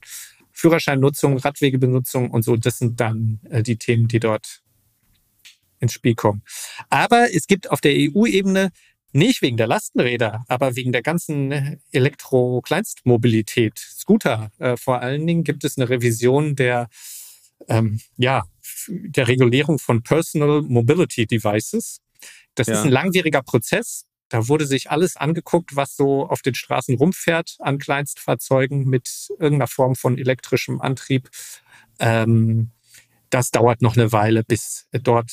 [0.51, 4.61] Führerscheinnutzung, Radwegebenutzung und so, das sind dann äh, die Themen, die dort
[5.79, 6.43] ins Spiel kommen.
[6.89, 8.71] Aber es gibt auf der EU-Ebene
[9.13, 15.63] nicht wegen der Lastenräder, aber wegen der ganzen Elektro-Kleinstmobilität, Scooter äh, vor allen Dingen, gibt
[15.63, 16.87] es eine Revision der,
[17.67, 18.43] ähm, ja,
[18.87, 21.99] der Regulierung von Personal Mobility Devices.
[22.55, 22.73] Das ja.
[22.75, 24.05] ist ein langwieriger Prozess.
[24.29, 29.67] Da wurde sich alles angeguckt, was so auf den Straßen rumfährt an Kleinstfahrzeugen mit irgendeiner
[29.67, 31.29] Form von elektrischem Antrieb.
[31.99, 32.71] Ähm,
[33.29, 35.31] das dauert noch eine Weile, bis dort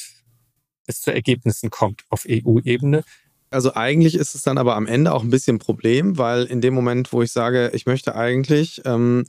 [0.87, 3.05] es zu Ergebnissen kommt auf EU-Ebene.
[3.51, 6.61] Also eigentlich ist es dann aber am Ende auch ein bisschen ein Problem, weil in
[6.61, 9.25] dem Moment, wo ich sage, ich möchte eigentlich ähm,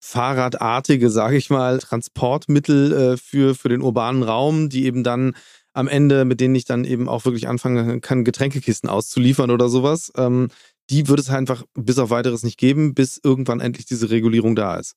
[0.00, 5.36] fahrradartige, sage ich mal, Transportmittel äh, für, für den urbanen Raum, die eben dann
[5.72, 10.10] am Ende, mit denen ich dann eben auch wirklich anfangen kann, Getränkekisten auszuliefern oder sowas,
[10.16, 10.48] ähm,
[10.88, 14.76] die wird es einfach bis auf weiteres nicht geben, bis irgendwann endlich diese Regulierung da
[14.76, 14.96] ist.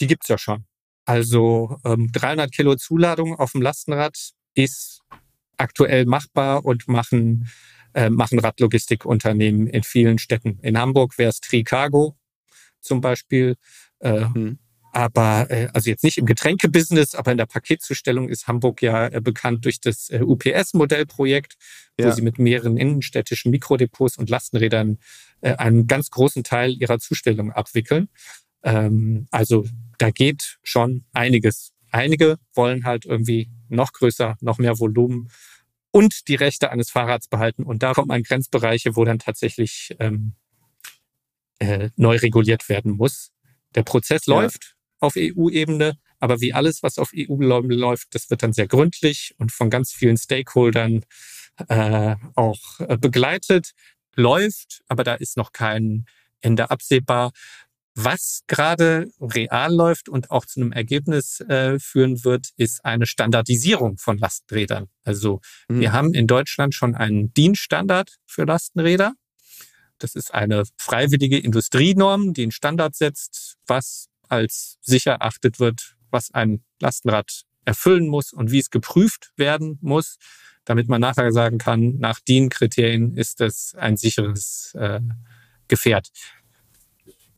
[0.00, 0.64] Die gibt es ja schon.
[1.04, 4.16] Also ähm, 300 Kilo Zuladung auf dem Lastenrad
[4.54, 5.00] ist
[5.60, 7.48] aktuell machbar und machen,
[7.94, 10.58] äh, machen Radlogistikunternehmen in vielen Städten.
[10.62, 12.16] In Hamburg wäre es Tricargo
[12.80, 13.56] zum Beispiel.
[14.00, 14.58] Äh, mhm.
[14.92, 19.20] Aber äh, also jetzt nicht im Getränkebusiness, aber in der Paketzustellung ist Hamburg ja äh,
[19.20, 21.54] bekannt durch das äh, UPS-Modellprojekt,
[21.96, 22.12] wo ja.
[22.12, 24.98] sie mit mehreren innenstädtischen Mikrodepots und Lastenrädern
[25.42, 28.08] äh, einen ganz großen Teil ihrer Zustellung abwickeln.
[28.64, 29.64] Ähm, also
[29.98, 31.72] da geht schon einiges.
[31.90, 35.30] Einige wollen halt irgendwie noch größer, noch mehr Volumen
[35.90, 37.64] und die Rechte eines Fahrrads behalten.
[37.64, 40.34] Und da kommt man Grenzbereiche, wo dann tatsächlich ähm,
[41.58, 43.32] äh, neu reguliert werden muss.
[43.74, 44.34] Der Prozess ja.
[44.34, 49.34] läuft auf EU-Ebene, aber wie alles, was auf EU-Ebene läuft, das wird dann sehr gründlich
[49.38, 51.04] und von ganz vielen Stakeholdern
[51.68, 53.72] äh, auch äh, begleitet,
[54.16, 56.04] läuft, aber da ist noch kein
[56.40, 57.32] Ende absehbar.
[57.94, 63.98] Was gerade real läuft und auch zu einem Ergebnis äh, führen wird, ist eine Standardisierung
[63.98, 64.86] von Lastenrädern.
[65.02, 65.80] Also mhm.
[65.80, 69.14] wir haben in Deutschland schon einen DIN-Standard für Lastenräder.
[69.98, 76.30] Das ist eine freiwillige Industrienorm, die einen Standard setzt, was als sicher erachtet wird, was
[76.32, 80.16] ein Lastenrad erfüllen muss und wie es geprüft werden muss,
[80.64, 85.00] damit man nachher sagen kann, nach DIN-Kriterien ist es ein sicheres äh,
[85.68, 86.10] Gefährt.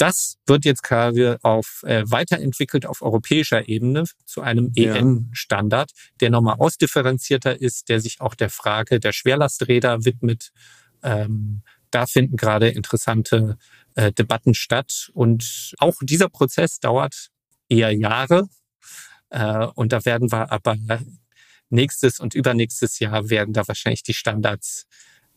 [0.02, 6.56] Das wird jetzt quasi auf, äh, weiterentwickelt auf europäischer Ebene zu einem EN-Standard, der nochmal
[6.58, 10.50] ausdifferenzierter ist, der sich auch der Frage der Schwerlasträder widmet.
[11.04, 11.62] Ähm,
[11.92, 13.58] da finden gerade interessante
[13.94, 15.12] äh, Debatten statt.
[15.14, 17.28] Und auch dieser Prozess dauert
[17.68, 18.48] eher Jahre.
[19.30, 20.76] Äh, und da werden wir aber
[21.70, 24.84] nächstes und übernächstes Jahr werden da wahrscheinlich die Standards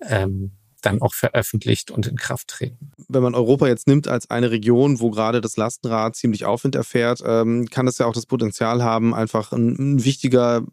[0.01, 2.91] ähm, dann auch veröffentlicht und in Kraft treten.
[3.07, 7.23] Wenn man Europa jetzt nimmt als eine Region, wo gerade das Lastenrad ziemlich Aufwind erfährt,
[7.25, 10.63] ähm, kann das ja auch das Potenzial haben, einfach ein, wichtiger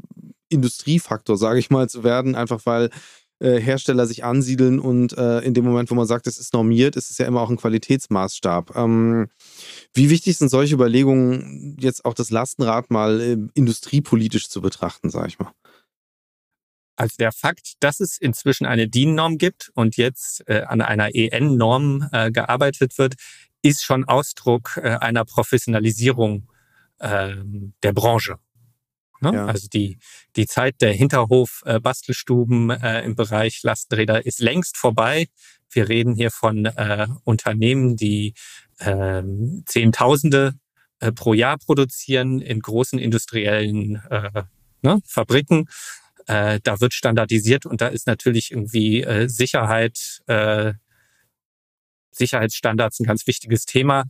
[0.49, 2.91] Industriefaktor, sage ich mal, zu werden, einfach weil
[3.39, 6.97] äh, Hersteller sich ansiedeln und äh, in dem Moment, wo man sagt, es ist normiert,
[6.97, 8.77] ist es ja immer auch ein Qualitätsmaßstab.
[8.77, 9.29] Ähm,
[9.95, 15.29] wie wichtig sind solche Überlegungen, jetzt auch das Lastenrad mal äh, industriepolitisch zu betrachten, sage
[15.29, 15.53] ich mal?
[16.97, 22.09] Also der Fakt, dass es inzwischen eine DIN-Norm gibt und jetzt äh, an einer EN-Norm
[22.13, 23.15] äh, gearbeitet wird,
[23.63, 26.49] ist schon Ausdruck äh, einer Professionalisierung
[26.99, 27.35] äh,
[27.83, 28.37] der Branche.
[29.23, 29.35] Ne?
[29.35, 29.47] Ja.
[29.47, 29.99] Also die,
[30.37, 35.29] die Zeit der Hinterhof-Bastelstuben äh, im Bereich Lastenräder ist längst vorbei.
[35.71, 38.35] Wir reden hier von äh, Unternehmen, die
[38.79, 39.23] äh,
[39.65, 40.55] Zehntausende
[40.99, 44.43] äh, pro Jahr produzieren in großen industriellen äh,
[44.83, 45.69] ne, Fabriken
[46.27, 50.75] äh, da wird standardisiert und da ist natürlich irgendwie äh, Sicherheit, äh,
[52.11, 54.05] Sicherheitsstandards ein ganz wichtiges Thema,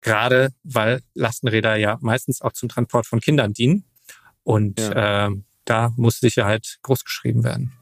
[0.00, 3.84] gerade weil Lastenräder ja meistens auch zum Transport von Kindern dienen.
[4.42, 5.26] Und ja.
[5.26, 5.30] äh,
[5.64, 7.72] da muss Sicherheit großgeschrieben werden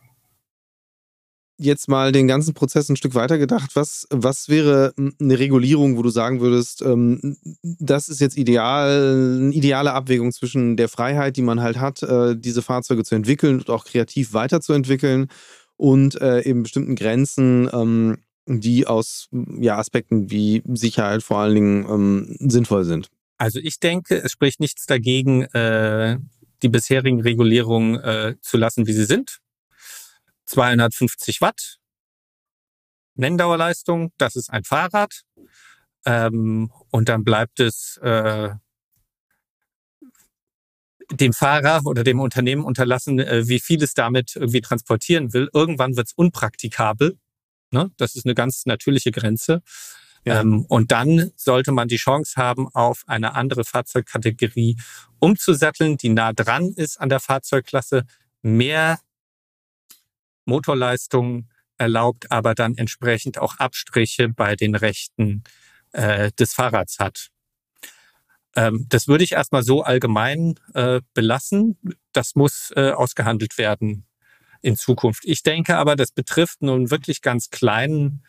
[1.59, 3.71] jetzt mal den ganzen Prozess ein Stück weiter gedacht.
[3.75, 9.55] Was, was wäre eine Regulierung, wo du sagen würdest, ähm, das ist jetzt ideal, eine
[9.55, 13.71] ideale Abwägung zwischen der Freiheit, die man halt hat, äh, diese Fahrzeuge zu entwickeln und
[13.71, 15.29] auch kreativ weiterzuentwickeln
[15.77, 21.87] und äh, eben bestimmten Grenzen, ähm, die aus ja, Aspekten wie Sicherheit vor allen Dingen
[21.89, 23.09] ähm, sinnvoll sind?
[23.39, 26.19] Also ich denke, es spricht nichts dagegen, äh,
[26.63, 29.41] die bisherigen Regulierungen äh, zu lassen, wie sie sind
[30.47, 31.79] 250 Watt
[33.17, 35.23] Nenndauerleistung, das ist ein Fahrrad.
[36.05, 38.51] Ähm, und dann bleibt es äh,
[41.11, 45.49] dem Fahrer oder dem Unternehmen unterlassen, äh, wie viel es damit irgendwie transportieren will.
[45.53, 47.19] Irgendwann wird es unpraktikabel.
[47.71, 47.91] Ne?
[47.97, 49.63] Das ist eine ganz natürliche Grenze.
[50.25, 50.41] Ja.
[50.41, 54.77] Ähm, und dann sollte man die Chance haben, auf eine andere Fahrzeugkategorie
[55.21, 58.05] umzusatteln, die nah dran ist an der Fahrzeugklasse,
[58.43, 58.99] mehr
[60.45, 65.43] Motorleistung erlaubt, aber dann entsprechend auch Abstriche bei den Rechten
[65.93, 67.31] äh, des Fahrrads hat.
[68.57, 71.79] Ähm, das würde ich erstmal so allgemein äh, belassen.
[72.13, 74.07] Das muss äh, ausgehandelt werden
[74.63, 75.25] in Zukunft.
[75.25, 78.25] Ich denke aber, das betrifft einen wirklich ganz kleinen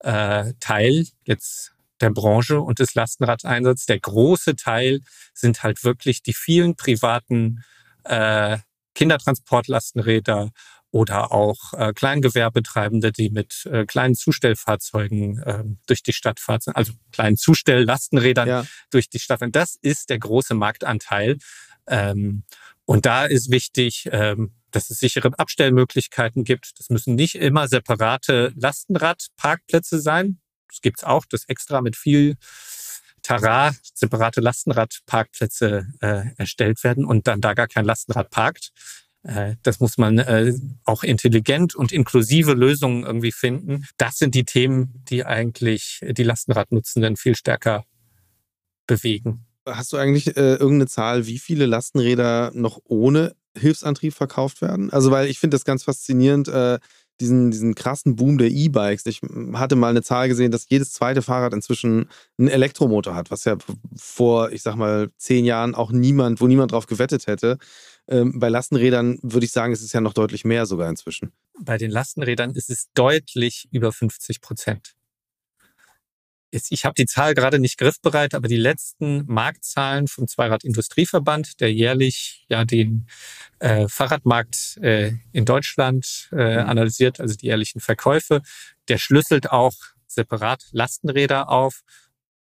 [0.00, 3.86] äh, Teil jetzt der Branche und des Lastenradeinsatzes.
[3.86, 5.00] Der große Teil
[5.34, 7.64] sind halt wirklich die vielen privaten
[8.04, 8.58] äh,
[8.94, 10.50] Kindertransportlastenräder
[10.92, 16.92] oder auch äh, Kleingewerbetreibende, die mit äh, kleinen Zustellfahrzeugen äh, durch die Stadt fahren, also
[17.12, 18.66] kleinen Zustelllastenrädern ja.
[18.90, 19.52] durch die Stadt fahren.
[19.52, 21.38] Das ist der große Marktanteil.
[21.86, 22.44] Ähm,
[22.84, 26.78] und da ist wichtig, ähm, dass es sichere Abstellmöglichkeiten gibt.
[26.78, 30.40] Das müssen nicht immer separate Lastenradparkplätze sein.
[30.68, 32.36] Das gibt's auch, das extra mit viel
[33.22, 38.72] Tara separate Lastenradparkplätze äh, erstellt werden und dann da gar kein Lastenrad parkt.
[39.22, 40.52] Äh, das muss man äh,
[40.84, 43.86] auch intelligent und inklusive Lösungen irgendwie finden.
[43.96, 47.84] Das sind die Themen, die eigentlich die Lastenradnutzenden viel stärker
[48.86, 49.46] bewegen.
[49.66, 54.90] Hast du eigentlich äh, irgendeine Zahl, wie viele Lastenräder noch ohne Hilfsantrieb verkauft werden?
[54.90, 56.50] Also, weil ich finde das ganz faszinierend,
[57.20, 59.06] diesen, diesen krassen Boom der E-Bikes.
[59.06, 59.20] Ich
[59.52, 62.08] hatte mal eine Zahl gesehen, dass jedes zweite Fahrrad inzwischen
[62.38, 63.56] einen Elektromotor hat, was ja
[63.96, 67.58] vor, ich sag mal, zehn Jahren auch niemand, wo niemand drauf gewettet hätte.
[68.12, 71.32] Ähm, bei Lastenrädern würde ich sagen, es ist ja noch deutlich mehr sogar inzwischen.
[71.58, 74.94] Bei den Lastenrädern ist es deutlich über 50 Prozent.
[76.50, 82.44] Ich habe die Zahl gerade nicht griffbereit, aber die letzten Marktzahlen vom Zweirad-Industrieverband, der jährlich
[82.46, 83.06] ja den
[83.58, 86.68] äh, Fahrradmarkt äh, in Deutschland äh, mhm.
[86.68, 88.42] analysiert, also die jährlichen Verkäufe,
[88.88, 89.72] der schlüsselt auch
[90.06, 91.80] separat Lastenräder auf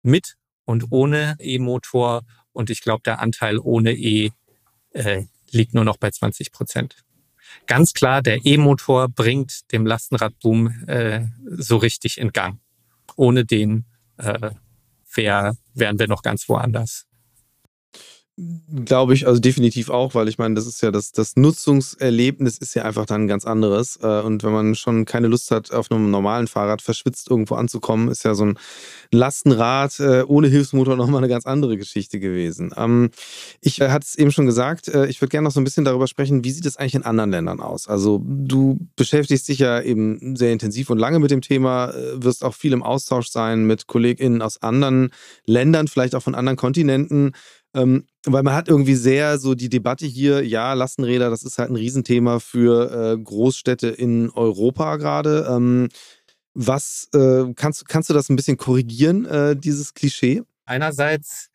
[0.03, 2.23] mit und ohne E-Motor.
[2.53, 4.33] Und ich glaube, der Anteil ohne E
[4.93, 5.23] äh,
[5.53, 7.05] liegt nur noch bei 20 Prozent.
[7.67, 12.61] Ganz klar, der E-Motor bringt dem Lastenradboom äh, so richtig in Gang.
[13.17, 13.85] Ohne den
[14.19, 14.51] äh,
[15.15, 17.07] wär, wären wir noch ganz woanders.
[18.87, 22.75] Glaube ich, also definitiv auch, weil ich meine, das ist ja das, das Nutzungserlebnis ist
[22.75, 23.99] ja einfach dann ganz anderes.
[24.03, 28.09] Äh, und wenn man schon keine Lust hat, auf einem normalen Fahrrad verschwitzt irgendwo anzukommen,
[28.09, 28.59] ist ja so ein
[29.11, 32.73] Lastenrad äh, ohne Hilfsmotor nochmal eine ganz andere Geschichte gewesen.
[32.77, 33.11] Ähm,
[33.61, 36.07] ich äh, hatte es eben schon gesagt, ich würde gerne noch so ein bisschen darüber
[36.07, 37.89] sprechen, wie sieht es eigentlich in anderen Ländern aus?
[37.89, 42.55] Also du beschäftigst dich ja eben sehr intensiv und lange mit dem Thema, wirst auch
[42.55, 45.11] viel im Austausch sein mit KollegInnen aus anderen
[45.45, 47.33] Ländern, vielleicht auch von anderen Kontinenten.
[47.75, 51.71] Ähm, weil man hat irgendwie sehr so die Debatte hier, ja, Lastenräder, das ist halt
[51.71, 55.47] ein Riesenthema für äh, Großstädte in Europa gerade.
[55.49, 55.89] Ähm,
[56.53, 60.43] was äh, kannst, kannst du das ein bisschen korrigieren, äh, dieses Klischee?
[60.65, 61.49] Einerseits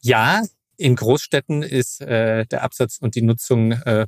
[0.00, 0.42] ja,
[0.76, 4.06] in Großstädten ist äh, der Absatz und die Nutzung äh,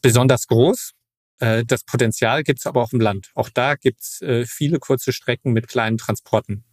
[0.00, 0.92] besonders groß.
[1.38, 3.30] Äh, das Potenzial gibt es aber auch im Land.
[3.34, 6.64] Auch da gibt es viele kurze Strecken mit kleinen Transporten.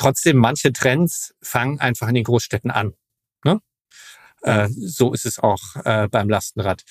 [0.00, 2.94] Trotzdem, manche Trends fangen einfach in den Großstädten an.
[3.44, 3.60] Ne?
[4.40, 6.84] Äh, so ist es auch äh, beim Lastenrad.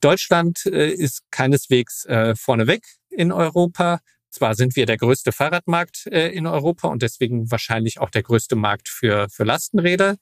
[0.00, 4.00] Deutschland äh, ist keineswegs äh, vorneweg in Europa.
[4.30, 8.56] Zwar sind wir der größte Fahrradmarkt äh, in Europa und deswegen wahrscheinlich auch der größte
[8.56, 10.16] Markt für, für Lastenräder.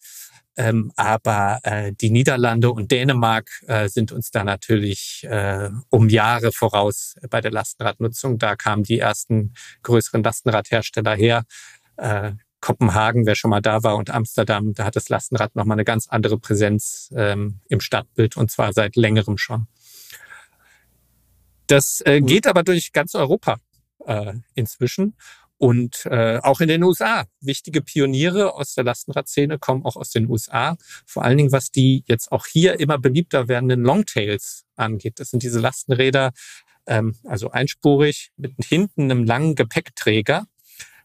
[0.57, 6.50] Ähm, aber äh, die Niederlande und Dänemark äh, sind uns da natürlich äh, um Jahre
[6.50, 8.38] voraus bei der Lastenradnutzung.
[8.38, 11.44] Da kamen die ersten größeren Lastenradhersteller her.
[11.96, 15.85] Äh, Kopenhagen, wer schon mal da war, und Amsterdam, da hat das Lastenrad nochmal eine
[15.85, 19.66] ganz andere Präsenz ähm, im Stadtbild und zwar seit längerem schon.
[21.66, 23.57] Das äh, geht aber durch ganz Europa
[24.07, 25.16] äh, inzwischen
[25.59, 27.24] und äh, auch in den USA.
[27.40, 30.76] Wichtige Pioniere aus der Lastenradszene kommen auch aus den USA.
[31.07, 35.20] Vor allen Dingen, was die jetzt auch hier immer beliebter werdenden Longtails angeht.
[35.20, 36.33] Das sind diese Lastenräder,
[36.87, 40.46] ähm, also einspurig mit hinten einem langen Gepäckträger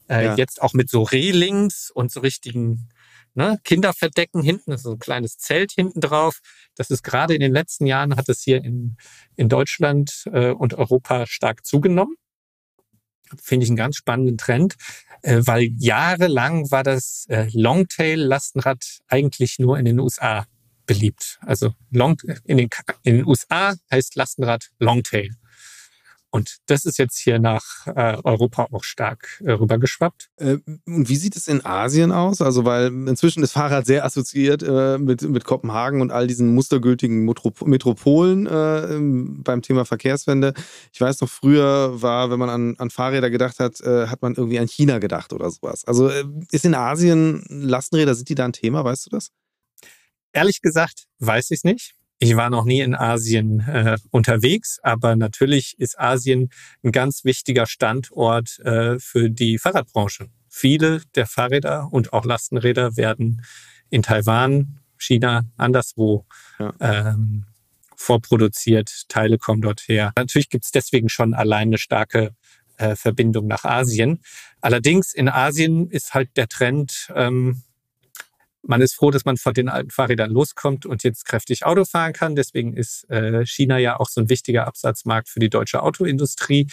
[0.10, 0.36] äh, ja.
[0.36, 2.90] Jetzt auch mit so Rehlings und so richtigen
[3.38, 6.40] ne, Kinderverdecken hinten, so ein kleines Zelt hinten drauf.
[6.76, 8.98] Das ist gerade in den letzten Jahren, hat es hier in,
[9.36, 12.16] in Deutschland äh, und Europa stark zugenommen.
[13.42, 14.76] Finde ich einen ganz spannenden Trend,
[15.22, 20.46] äh, weil jahrelang war das äh, Longtail-Lastenrad eigentlich nur in den USA
[20.86, 21.38] beliebt.
[21.42, 22.70] Also Long, in, den,
[23.04, 25.30] in den USA heißt Lastenrad Longtail.
[26.30, 30.30] Und das ist jetzt hier nach äh, Europa auch stark äh, rübergeschwappt.
[30.38, 32.42] Äh, und wie sieht es in Asien aus?
[32.42, 37.24] Also, weil inzwischen ist Fahrrad sehr assoziiert äh, mit, mit Kopenhagen und all diesen mustergültigen
[37.24, 40.54] Metropolen äh, beim Thema Verkehrswende.
[40.92, 44.36] Ich weiß noch, früher war, wenn man an, an Fahrräder gedacht hat, äh, hat man
[44.36, 45.86] irgendwie an China gedacht oder sowas.
[45.86, 46.10] Also,
[46.52, 48.84] ist in Asien Lastenräder, sind die da ein Thema?
[48.84, 49.32] Weißt du das?
[50.34, 51.96] Ehrlich gesagt, weiß ich es nicht.
[52.20, 56.50] Ich war noch nie in Asien äh, unterwegs, aber natürlich ist Asien
[56.84, 60.28] ein ganz wichtiger Standort äh, für die Fahrradbranche.
[60.50, 63.44] Viele der Fahrräder und auch Lastenräder werden
[63.90, 66.26] in Taiwan, China, anderswo
[66.58, 66.74] ja.
[66.80, 67.46] ähm,
[67.96, 69.08] vorproduziert.
[69.10, 70.12] Teile kommen dort her.
[70.16, 72.32] Natürlich gibt es deswegen schon allein eine starke
[72.78, 74.22] äh, Verbindung nach Asien.
[74.62, 77.62] Allerdings in Asien ist halt der Trend, ähm,
[78.64, 82.14] man ist froh, dass man von den alten Fahrrädern loskommt und jetzt kräftig Auto fahren
[82.14, 82.36] kann.
[82.36, 86.68] Deswegen ist äh, China ja auch so ein wichtiger Absatzmarkt für die deutsche Autoindustrie.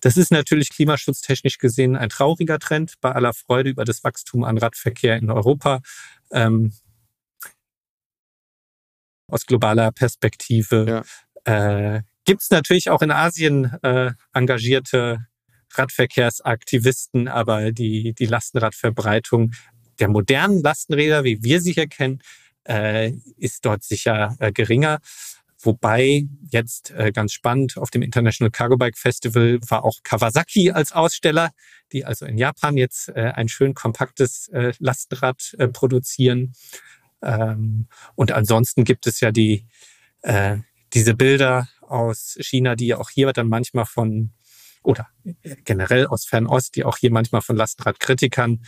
[0.00, 4.58] Das ist natürlich klimaschutztechnisch gesehen ein trauriger Trend bei aller Freude über das Wachstum an
[4.58, 5.80] Radverkehr in Europa.
[6.30, 6.72] Ähm,
[9.28, 11.04] aus globaler Perspektive
[11.46, 11.96] ja.
[11.96, 15.26] äh, gibt es natürlich auch in Asien äh, engagierte
[15.72, 19.52] Radverkehrsaktivisten, aber die, die Lastenradverbreitung
[19.98, 22.22] der modernen Lastenräder, wie wir sie hier kennen,
[22.64, 25.00] äh, ist dort sicher äh, geringer.
[25.60, 30.92] Wobei jetzt äh, ganz spannend auf dem International Cargo Bike Festival war auch Kawasaki als
[30.92, 31.50] Aussteller,
[31.92, 36.54] die also in Japan jetzt äh, ein schön kompaktes äh, Lastenrad äh, produzieren.
[37.22, 39.66] Ähm, und ansonsten gibt es ja die
[40.22, 40.58] äh,
[40.92, 44.32] diese Bilder aus China, die auch hier dann manchmal von
[44.82, 45.08] oder
[45.64, 48.64] generell aus Fernost, die auch hier manchmal von Lastenradkritikern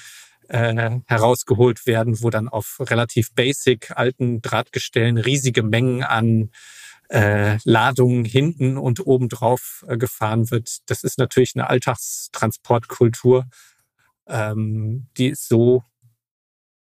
[0.49, 6.51] äh, herausgeholt werden, wo dann auf relativ basic alten Drahtgestellen riesige Mengen an
[7.09, 10.79] äh, Ladungen hinten und oben drauf äh, gefahren wird.
[10.87, 13.47] Das ist natürlich eine Alltagstransportkultur,
[14.27, 15.85] ähm, die es so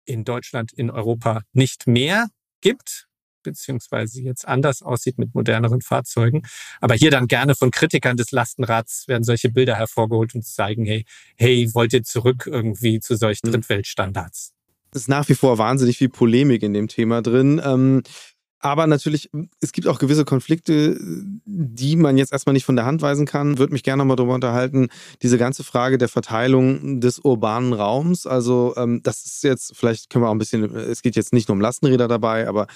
[0.06, 2.30] in Deutschland, in Europa nicht mehr
[2.62, 3.07] gibt
[3.52, 6.44] beziehungsweise jetzt anders aussieht mit moderneren Fahrzeugen.
[6.82, 11.06] Aber hier dann gerne von Kritikern des Lastenrads werden solche Bilder hervorgeholt und zeigen, hey,
[11.38, 13.54] hey, wollt ihr zurück irgendwie zu solchen mhm.
[13.54, 14.54] Drittweltstandards?
[14.92, 17.62] Es ist nach wie vor wahnsinnig viel Polemik in dem Thema drin.
[17.64, 18.04] Ähm,
[18.60, 19.30] aber natürlich,
[19.62, 20.98] es gibt auch gewisse Konflikte,
[21.46, 23.60] die man jetzt erstmal nicht von der Hand weisen kann.
[23.60, 24.90] Würde mich gerne nochmal darüber unterhalten,
[25.22, 28.26] diese ganze Frage der Verteilung des urbanen Raums.
[28.26, 31.48] Also ähm, das ist jetzt, vielleicht können wir auch ein bisschen, es geht jetzt nicht
[31.48, 32.68] nur um Lastenräder dabei, aber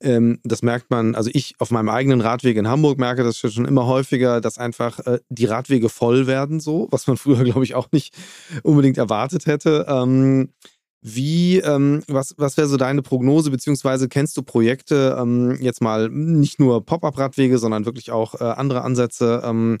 [0.00, 3.64] ähm, das merkt man, also ich auf meinem eigenen Radweg in Hamburg merke das schon
[3.64, 7.74] immer häufiger, dass einfach äh, die Radwege voll werden, so, was man früher, glaube ich,
[7.74, 8.14] auch nicht
[8.62, 9.86] unbedingt erwartet hätte.
[9.88, 10.50] Ähm,
[11.08, 16.08] wie, ähm, was, was wäre so deine Prognose, beziehungsweise kennst du Projekte, ähm, jetzt mal
[16.08, 19.78] nicht nur Pop-up-Radwege, sondern wirklich auch äh, andere Ansätze, ähm,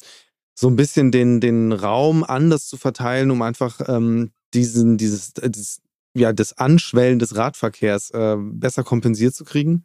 [0.54, 5.50] so ein bisschen den, den Raum anders zu verteilen, um einfach ähm, diesen, dieses, äh,
[5.50, 5.80] dieses,
[6.14, 9.84] ja, das Anschwellen des Radverkehrs äh, besser kompensiert zu kriegen?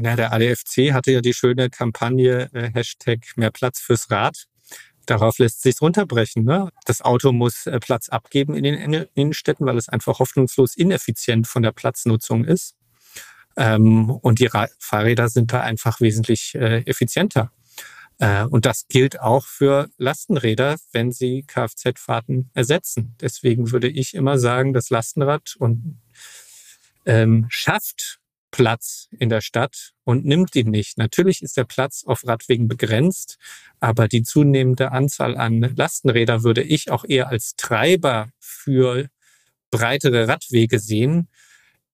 [0.00, 4.44] Ja, der ADFC hatte ja die schöne Kampagne äh, Hashtag mehr Platz fürs Rad.
[5.06, 6.44] Darauf lässt sich runterbrechen.
[6.44, 6.70] Ne?
[6.86, 11.62] Das Auto muss äh, Platz abgeben in den Innenstädten, weil es einfach hoffnungslos ineffizient von
[11.62, 12.74] der Platznutzung ist.
[13.56, 17.52] Ähm, und die Ra Fahrräder sind da einfach wesentlich äh, effizienter.
[18.18, 23.14] Äh, und das gilt auch für Lastenräder, wenn sie Kfz-Fahrten ersetzen.
[23.20, 26.00] Deswegen würde ich immer sagen, das Lastenrad und
[27.06, 28.20] ähm, schafft
[28.54, 30.96] Platz in der Stadt und nimmt ihn nicht.
[30.96, 33.36] Natürlich ist der Platz auf Radwegen begrenzt,
[33.80, 39.08] aber die zunehmende Anzahl an Lastenräder würde ich auch eher als Treiber für
[39.72, 41.26] breitere Radwege sehen,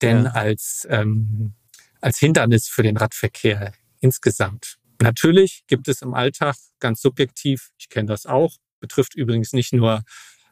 [0.03, 0.33] denn ja.
[0.33, 1.55] als, ähm,
[2.03, 4.77] als Hindernis für den Radverkehr insgesamt.
[5.01, 10.03] Natürlich gibt es im Alltag ganz subjektiv, ich kenne das auch, betrifft übrigens nicht nur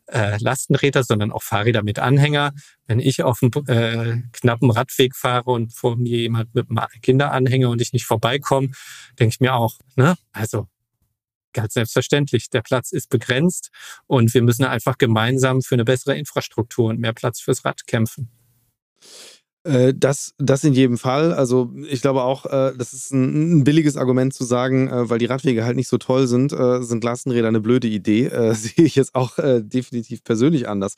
[0.09, 2.53] äh, Lastenräder, sondern auch Fahrräder mit Anhänger.
[2.87, 7.71] Wenn ich auf einem äh, knappen Radweg fahre und vor mir jemand mit einem Kinderanhänger
[7.71, 8.71] und ich nicht vorbeikomme,
[9.19, 10.67] denke ich mir auch, ne, also
[11.53, 13.71] ganz selbstverständlich, der Platz ist begrenzt
[14.07, 18.31] und wir müssen einfach gemeinsam für eine bessere Infrastruktur und mehr Platz fürs Rad kämpfen.
[19.65, 21.33] Äh, das, das in jedem Fall.
[21.33, 25.19] Also ich glaube auch, äh, das ist ein, ein billiges Argument zu sagen, äh, weil
[25.19, 28.29] die Radwege halt nicht so toll sind, sind Lastenräder eine blöde Idee.
[28.55, 30.95] Sehe ich jetzt auch definitiv persönlich anders.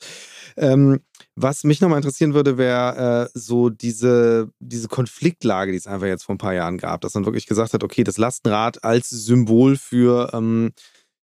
[0.57, 0.99] Ähm,
[1.35, 6.35] was mich nochmal interessieren würde, wäre so diese, diese Konfliktlage, die es einfach jetzt vor
[6.35, 10.31] ein paar Jahren gab, dass man wirklich gesagt hat, okay, das Lastenrad als Symbol für
[10.33, 10.71] ähm,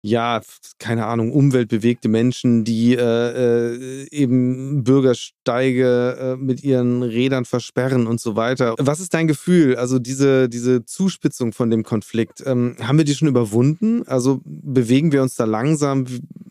[0.05, 0.41] ja,
[0.79, 8.19] keine Ahnung, umweltbewegte Menschen, die äh, äh, eben Bürgersteige äh, mit ihren Rädern versperren und
[8.19, 8.75] so weiter.
[8.79, 9.77] Was ist dein Gefühl?
[9.77, 14.05] Also diese, diese Zuspitzung von dem Konflikt, ähm, haben wir die schon überwunden?
[14.05, 16.05] Also bewegen wir uns da langsam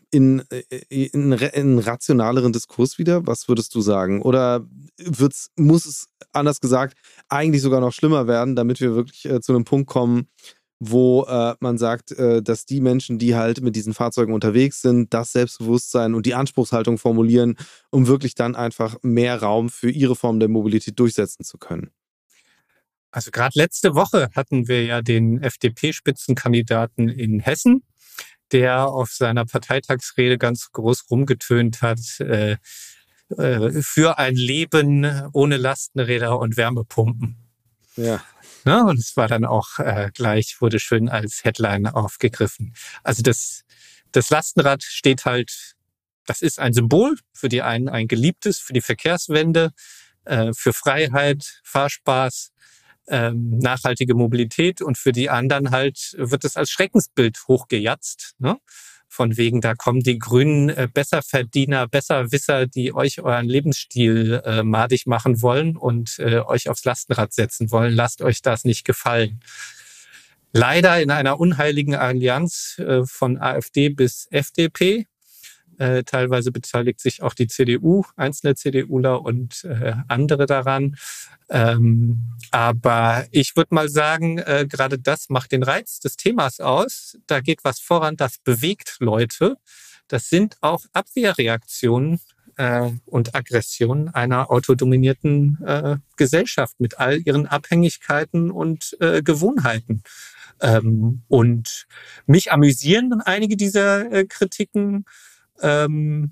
[0.09, 3.27] in, äh, in, in einen rationaleren Diskurs wieder?
[3.27, 4.23] Was würdest du sagen?
[4.23, 4.65] Oder
[4.97, 6.97] wird's, muss es, anders gesagt,
[7.29, 10.27] eigentlich sogar noch schlimmer werden, damit wir wirklich äh, zu einem Punkt kommen,
[10.89, 15.13] wo äh, man sagt, äh, dass die Menschen, die halt mit diesen Fahrzeugen unterwegs sind,
[15.13, 17.57] das Selbstbewusstsein und die Anspruchshaltung formulieren,
[17.89, 21.91] um wirklich dann einfach mehr Raum für ihre Form der Mobilität durchsetzen zu können.
[23.11, 27.83] Also gerade letzte Woche hatten wir ja den FDP-Spitzenkandidaten in Hessen,
[28.51, 32.57] der auf seiner Parteitagsrede ganz groß rumgetönt hat, äh,
[33.37, 37.42] äh, für ein Leben ohne Lastenräder und Wärmepumpen.
[37.95, 38.23] Ja.
[38.65, 38.83] Ne?
[38.85, 42.73] Und es war dann auch äh, gleich, wurde schön als Headline aufgegriffen.
[43.03, 43.63] Also das,
[44.11, 45.75] das Lastenrad steht halt,
[46.25, 49.73] das ist ein Symbol für die einen ein geliebtes, für die Verkehrswende,
[50.25, 52.51] äh, für Freiheit, Fahrspaß,
[53.09, 58.35] ähm, nachhaltige Mobilität und für die anderen halt wird es als Schreckensbild hochgejatzt.
[58.39, 58.57] Ne?
[59.15, 65.05] Von wegen, da kommen die grünen äh, Besserverdiener, Besserwisser, die euch euren Lebensstil äh, madig
[65.05, 67.93] machen wollen und äh, euch aufs Lastenrad setzen wollen.
[67.93, 69.39] Lasst euch das nicht gefallen.
[70.51, 75.05] Leider in einer unheiligen Allianz äh, von AfD bis FDP
[75.83, 80.95] äh, teilweise beteiligt sich auch die CDU, einzelne CDUler und äh, andere daran.
[81.49, 87.17] Ähm, aber ich würde mal sagen, äh, gerade das macht den Reiz des Themas aus.
[87.27, 89.57] Da geht was voran, das bewegt Leute.
[90.07, 92.21] Das sind auch Abwehrreaktionen
[92.55, 100.01] äh, und Aggressionen einer autodominierten äh, Gesellschaft mit all ihren Abhängigkeiten und äh, Gewohnheiten.
[100.61, 101.87] Ähm, und
[102.25, 105.03] mich amüsieren einige dieser Kritiken.
[105.61, 106.31] Ähm,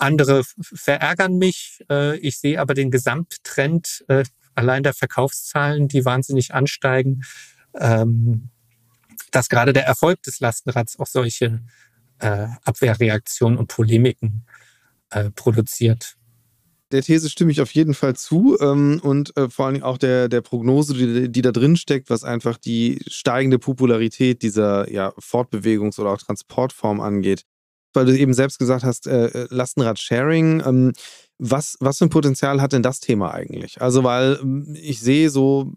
[0.00, 1.84] andere verärgern mich.
[1.90, 7.22] Äh, ich sehe aber den Gesamttrend äh, allein der Verkaufszahlen, die wahnsinnig ansteigen,
[7.74, 8.50] ähm,
[9.30, 11.60] dass gerade der Erfolg des Lastenrads auch solche
[12.18, 14.44] äh, Abwehrreaktionen und Polemiken
[15.10, 16.16] äh, produziert.
[16.92, 20.28] Der These stimme ich auf jeden Fall zu ähm, und äh, vor allem auch der,
[20.28, 26.00] der Prognose, die, die da drin steckt, was einfach die steigende Popularität dieser ja, Fortbewegungs-
[26.00, 27.44] oder auch Transportform angeht
[27.92, 30.62] weil du eben selbst gesagt hast, äh, äh, Lastenrad-Sharing.
[30.64, 30.92] Ähm,
[31.38, 33.80] was, was für ein Potenzial hat denn das Thema eigentlich?
[33.80, 35.72] Also, weil ähm, ich sehe so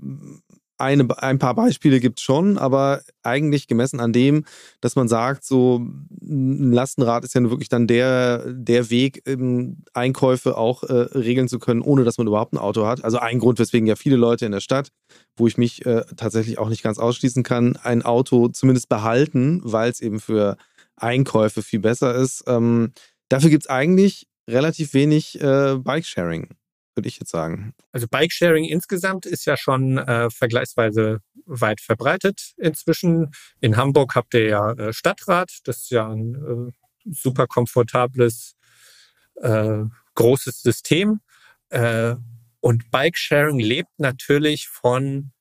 [0.78, 4.44] eine, ein paar Beispiele gibt es schon, aber eigentlich gemessen an dem,
[4.82, 5.86] dass man sagt, so
[6.22, 11.60] ein Lastenrad ist ja wirklich dann der, der Weg, ähm, Einkäufe auch äh, regeln zu
[11.60, 13.04] können, ohne dass man überhaupt ein Auto hat.
[13.04, 14.90] Also ein Grund, weswegen ja viele Leute in der Stadt,
[15.38, 19.92] wo ich mich äh, tatsächlich auch nicht ganz ausschließen kann, ein Auto zumindest behalten, weil
[19.92, 20.58] es eben für
[21.04, 22.44] Einkäufe viel besser ist.
[22.48, 22.94] Ähm,
[23.30, 26.50] dafür gibt es eigentlich relativ wenig äh, Bike-Sharing,
[26.96, 27.74] würde ich jetzt sagen.
[27.92, 33.32] Also Bike-Sharing insgesamt ist ja schon äh, vergleichsweise weit verbreitet inzwischen.
[33.60, 38.56] In Hamburg habt ihr ja äh, Stadtrat, das ist ja ein äh, super komfortables,
[39.36, 39.84] äh,
[40.16, 41.20] großes System.
[41.70, 42.16] Äh,
[42.60, 45.33] und Bike-Sharing lebt natürlich von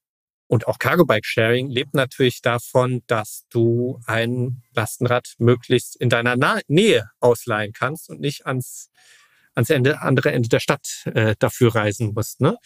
[0.53, 6.37] und auch Cargo Bike Sharing lebt natürlich davon, dass du ein Lastenrad möglichst in deiner
[6.37, 8.91] Na Nähe ausleihen kannst und nicht ans,
[9.55, 12.43] ans Ende, andere Ende der Stadt äh, dafür reisen musst.
[12.43, 12.59] Ne?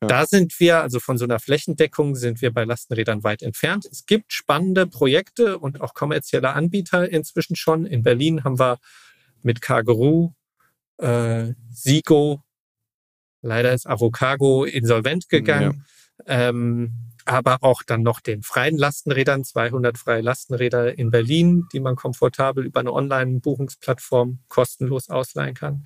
[0.00, 0.08] Ja.
[0.08, 3.84] Da sind wir, also von so einer Flächendeckung sind wir bei Lastenrädern weit entfernt.
[3.92, 7.84] Es gibt spannende Projekte und auch kommerzielle Anbieter inzwischen schon.
[7.84, 8.78] In Berlin haben wir
[9.42, 10.32] mit Carguru,
[10.96, 12.42] äh, Sigo,
[13.42, 15.84] leider ist Avocago insolvent gegangen.
[16.26, 16.48] Ja.
[16.48, 21.96] Ähm, aber auch dann noch den freien Lastenrädern, 200 freie Lastenräder in Berlin, die man
[21.96, 25.84] komfortabel über eine Online-Buchungsplattform kostenlos ausleihen kann.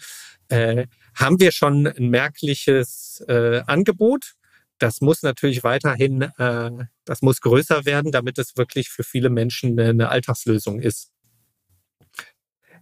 [0.48, 4.34] Äh, haben wir schon ein merkliches äh, Angebot.
[4.78, 6.70] Das muss natürlich weiterhin, äh,
[7.04, 11.12] das muss größer werden, damit es wirklich für viele Menschen eine, Alltagslösung ist.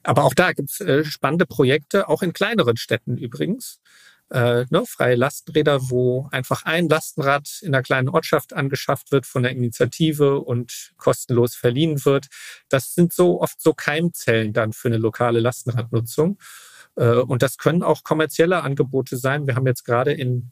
[0.02, 3.80] Aber auch da gibt es äh, spannende Projekte, auch in kleineren Städten übrigens
[4.30, 9.42] äh, ne, freie Lastenräder, wo einfach ein Lastenrad in einer kleinen Ortschaft angeschafft wird von
[9.42, 12.26] der Initiative und kostenlos verliehen wird.
[12.68, 16.38] Das sind so oft so Keimzellen dann für eine lokale Lastenradnutzung.
[16.96, 19.46] Äh, und das können auch kommerzielle Angebote sein.
[19.46, 20.50] Wir haben jetzt gerade in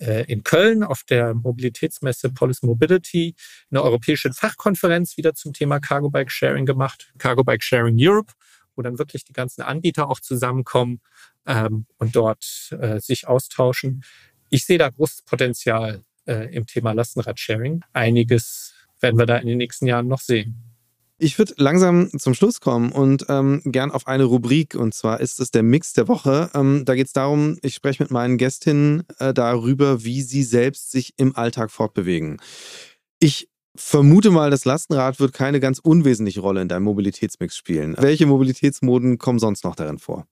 [0.00, 3.34] äh, in Köln auf der Mobilitätsmesse Polis Mobility
[3.70, 8.32] eine europäische Fachkonferenz wieder zum Thema Cargo Bike Sharing gemacht, Cargo Bike Sharing Europe,
[8.78, 11.00] wo dann wirklich die ganzen Anbieter auch zusammenkommen
[11.46, 14.04] ähm, und dort äh, sich austauschen.
[14.48, 17.82] Ich sehe da großes Potenzial äh, im Thema Lastenradsharing.
[17.92, 20.62] Einiges werden wir da in den nächsten Jahren noch sehen.
[21.20, 24.76] Ich würde langsam zum Schluss kommen und ähm, gern auf eine Rubrik.
[24.76, 26.48] Und zwar ist es der Mix der Woche.
[26.54, 30.92] Ähm, da geht es darum, ich spreche mit meinen Gästinnen äh, darüber, wie sie selbst
[30.92, 32.40] sich im Alltag fortbewegen.
[33.18, 33.48] Ich
[33.78, 37.94] vermute mal, das Lastenrad wird keine ganz unwesentliche Rolle in deinem Mobilitätsmix spielen.
[37.98, 40.26] Welche Mobilitätsmoden kommen sonst noch darin vor?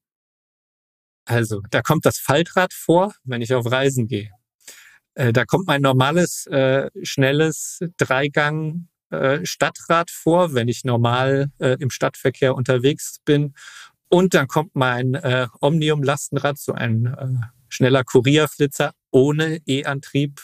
[1.25, 4.31] Also, da kommt das Faltrad vor, wenn ich auf Reisen gehe.
[5.15, 11.91] Äh, da kommt mein normales, äh, schnelles Dreigang äh, Stadtrad vor, wenn ich normal im
[11.91, 13.55] Stadtverkehr unterwegs bin.
[14.09, 15.19] Und dann kommt mein
[15.61, 20.41] Omnium-Lastenrad, so ein schneller Kurierflitzer ohne E-Antrieb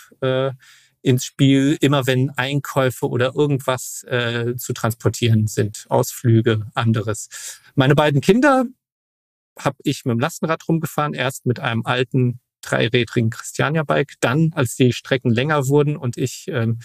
[1.03, 7.61] ins Spiel, immer wenn Einkäufe oder irgendwas äh, zu transportieren sind, Ausflüge, anderes.
[7.75, 8.65] Meine beiden Kinder
[9.59, 14.93] habe ich mit dem Lastenrad rumgefahren, erst mit einem alten dreirädrigen Christiania-Bike, dann, als die
[14.93, 16.79] Strecken länger wurden und ich ähm,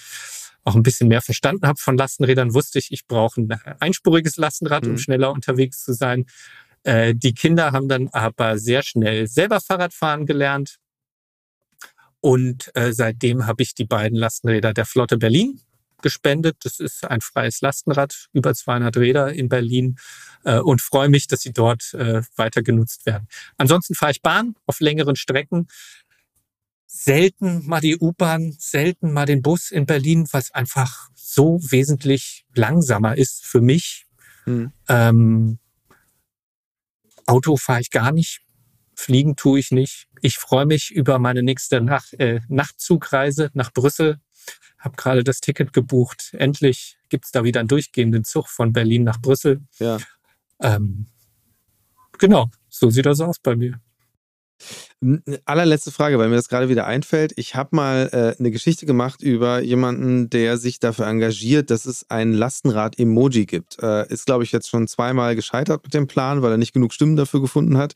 [0.64, 4.86] auch ein bisschen mehr verstanden habe von Lastenrädern, wusste ich, ich brauche ein einspuriges Lastenrad,
[4.86, 4.98] um mhm.
[4.98, 6.26] schneller unterwegs zu sein.
[6.84, 10.78] Äh, die Kinder haben dann aber sehr schnell selber Fahrrad fahren gelernt.
[12.20, 15.62] Und äh, seitdem habe ich die beiden Lastenräder der Flotte Berlin
[16.02, 16.58] gespendet.
[16.64, 19.98] Das ist ein freies Lastenrad, über 200 Räder in Berlin
[20.44, 23.28] äh, und freue mich, dass sie dort äh, weiter genutzt werden.
[23.58, 25.68] Ansonsten fahre ich Bahn auf längeren Strecken
[26.88, 33.18] selten mal die U-Bahn, selten mal den Bus in Berlin, was einfach so wesentlich langsamer
[33.18, 34.06] ist für mich.
[34.46, 34.72] Hm.
[34.88, 35.60] Ähm,
[37.26, 38.42] Auto fahre ich gar nicht.
[39.00, 40.08] Fliegen tue ich nicht.
[40.22, 44.20] Ich freue mich über meine nächste Nacht, äh, Nachtzugreise nach Brüssel.
[44.80, 46.34] Hab gerade das Ticket gebucht.
[46.34, 49.62] Endlich gibt's da wieder einen durchgehenden Zug von Berlin nach Brüssel.
[49.78, 50.00] Ja.
[50.60, 51.06] Ähm,
[52.18, 53.80] genau, so sieht das aus bei mir.
[55.46, 57.34] Allerletzte Frage, weil mir das gerade wieder einfällt.
[57.36, 62.10] Ich habe mal äh, eine Geschichte gemacht über jemanden, der sich dafür engagiert, dass es
[62.10, 63.78] ein Lastenrad-Emoji gibt.
[63.82, 66.94] Äh, ist, glaube ich, jetzt schon zweimal gescheitert mit dem Plan, weil er nicht genug
[66.94, 67.94] Stimmen dafür gefunden hat.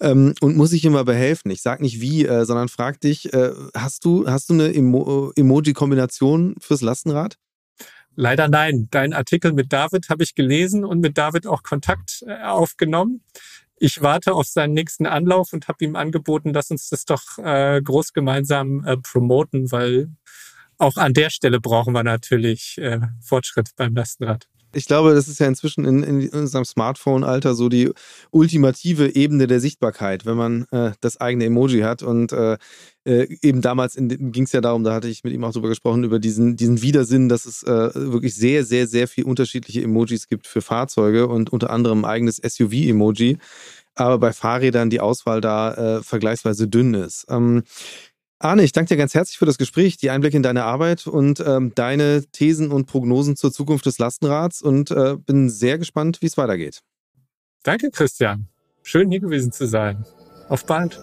[0.00, 1.50] Ähm, und muss ich immer behelfen.
[1.50, 5.32] Ich sage nicht wie, äh, sondern frag dich, äh, hast, du, hast du eine Emo
[5.36, 7.36] Emoji-Kombination fürs Lastenrad?
[8.16, 8.88] Leider nein.
[8.90, 13.22] Dein Artikel mit David habe ich gelesen und mit David auch Kontakt äh, aufgenommen
[13.80, 17.80] ich warte auf seinen nächsten Anlauf und habe ihm angeboten, dass uns das doch äh,
[17.82, 20.10] groß gemeinsam äh, promoten, weil
[20.78, 24.48] auch an der Stelle brauchen wir natürlich äh, Fortschritt beim Lastenrad.
[24.74, 27.90] Ich glaube, das ist ja inzwischen in, in unserem Smartphone-Alter so die
[28.30, 32.02] ultimative Ebene der Sichtbarkeit, wenn man äh, das eigene Emoji hat.
[32.02, 32.58] Und äh,
[33.04, 36.04] äh eben damals ging es ja darum, da hatte ich mit ihm auch drüber gesprochen,
[36.04, 40.46] über diesen, diesen Widersinn, dass es äh, wirklich sehr, sehr, sehr viel unterschiedliche Emojis gibt
[40.46, 43.38] für Fahrzeuge und unter anderem ein eigenes SUV-Emoji.
[43.94, 47.26] Aber bei Fahrrädern die Auswahl da äh, vergleichsweise dünn ist.
[47.28, 47.64] Ähm,
[48.40, 51.40] Arne, ich danke dir ganz herzlich für das Gespräch, die Einblicke in deine Arbeit und
[51.40, 56.26] ähm, deine Thesen und Prognosen zur Zukunft des Lastenrads und äh, bin sehr gespannt, wie
[56.26, 56.82] es weitergeht.
[57.64, 58.46] Danke, Christian.
[58.84, 60.04] Schön hier gewesen zu sein.
[60.48, 61.02] Auf bald.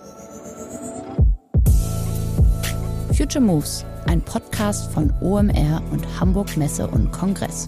[3.13, 7.67] Future Moves, ein Podcast von OMR und Hamburg Messe und Kongress.